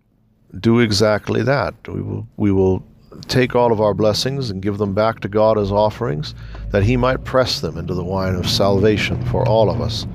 do 0.59 0.79
exactly 0.79 1.43
that. 1.43 1.75
We 1.87 2.01
will, 2.01 2.27
we 2.37 2.51
will 2.51 2.83
take 3.27 3.55
all 3.55 3.71
of 3.71 3.81
our 3.81 3.93
blessings 3.93 4.49
and 4.49 4.61
give 4.61 4.77
them 4.77 4.93
back 4.93 5.19
to 5.21 5.29
God 5.29 5.57
as 5.57 5.71
offerings, 5.71 6.35
that 6.69 6.83
He 6.83 6.97
might 6.97 7.23
press 7.23 7.61
them 7.61 7.77
into 7.77 7.93
the 7.93 8.03
wine 8.03 8.35
of 8.35 8.49
salvation 8.49 9.23
for 9.27 9.47
all 9.47 9.69
of 9.69 9.81
us, 9.81 10.05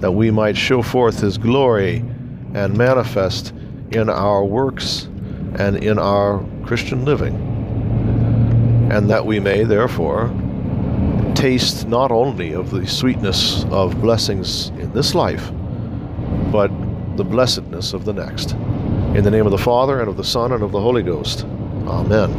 that 0.00 0.12
we 0.12 0.30
might 0.30 0.56
show 0.56 0.82
forth 0.82 1.20
His 1.20 1.38
glory 1.38 1.98
and 2.54 2.76
manifest 2.76 3.52
in 3.90 4.08
our 4.08 4.44
works 4.44 5.08
and 5.58 5.82
in 5.82 5.98
our 5.98 6.44
Christian 6.64 7.04
living, 7.04 7.34
and 8.90 9.08
that 9.10 9.24
we 9.24 9.40
may, 9.40 9.64
therefore, 9.64 10.30
taste 11.34 11.86
not 11.86 12.10
only 12.10 12.52
of 12.52 12.70
the 12.70 12.86
sweetness 12.86 13.64
of 13.70 14.00
blessings 14.00 14.68
in 14.70 14.92
this 14.92 15.14
life, 15.14 15.50
but 16.50 16.68
the 17.16 17.24
blessedness 17.24 17.92
of 17.92 18.04
the 18.04 18.12
next. 18.12 18.52
In 19.14 19.24
the 19.24 19.30
name 19.30 19.46
of 19.46 19.52
the 19.52 19.58
Father, 19.58 20.00
and 20.00 20.08
of 20.08 20.16
the 20.16 20.24
Son, 20.24 20.52
and 20.52 20.62
of 20.62 20.72
the 20.72 20.80
Holy 20.80 21.02
Ghost. 21.02 21.46
Amen. 21.88 22.30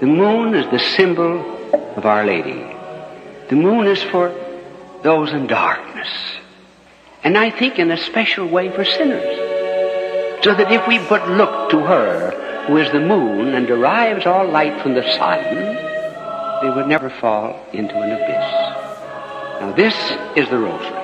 The 0.00 0.06
moon 0.06 0.54
is 0.54 0.70
the 0.70 0.78
symbol 0.96 1.40
of 1.96 2.04
Our 2.04 2.26
Lady. 2.26 2.66
The 3.48 3.56
moon 3.56 3.86
is 3.86 4.02
for 4.02 4.34
those 5.02 5.32
in 5.32 5.46
darkness. 5.46 6.08
And 7.24 7.38
I 7.38 7.50
think 7.50 7.78
in 7.78 7.90
a 7.90 7.96
special 7.96 8.46
way 8.46 8.70
for 8.70 8.84
sinners. 8.84 9.38
So 10.44 10.54
that 10.54 10.70
if 10.70 10.86
we 10.86 10.98
but 10.98 11.26
look 11.30 11.70
to 11.70 11.78
her, 11.78 12.66
who 12.66 12.76
is 12.76 12.90
the 12.92 13.00
moon 13.00 13.54
and 13.54 13.66
derives 13.66 14.26
all 14.26 14.46
light 14.46 14.82
from 14.82 14.94
the 14.94 15.02
sun, 15.16 15.91
they 16.62 16.70
would 16.70 16.86
never 16.86 17.10
fall 17.10 17.66
into 17.72 18.00
an 18.00 18.12
abyss. 18.12 18.72
Now 19.60 19.72
this 19.76 19.94
is 20.36 20.48
the 20.48 20.58
rosary. 20.58 21.01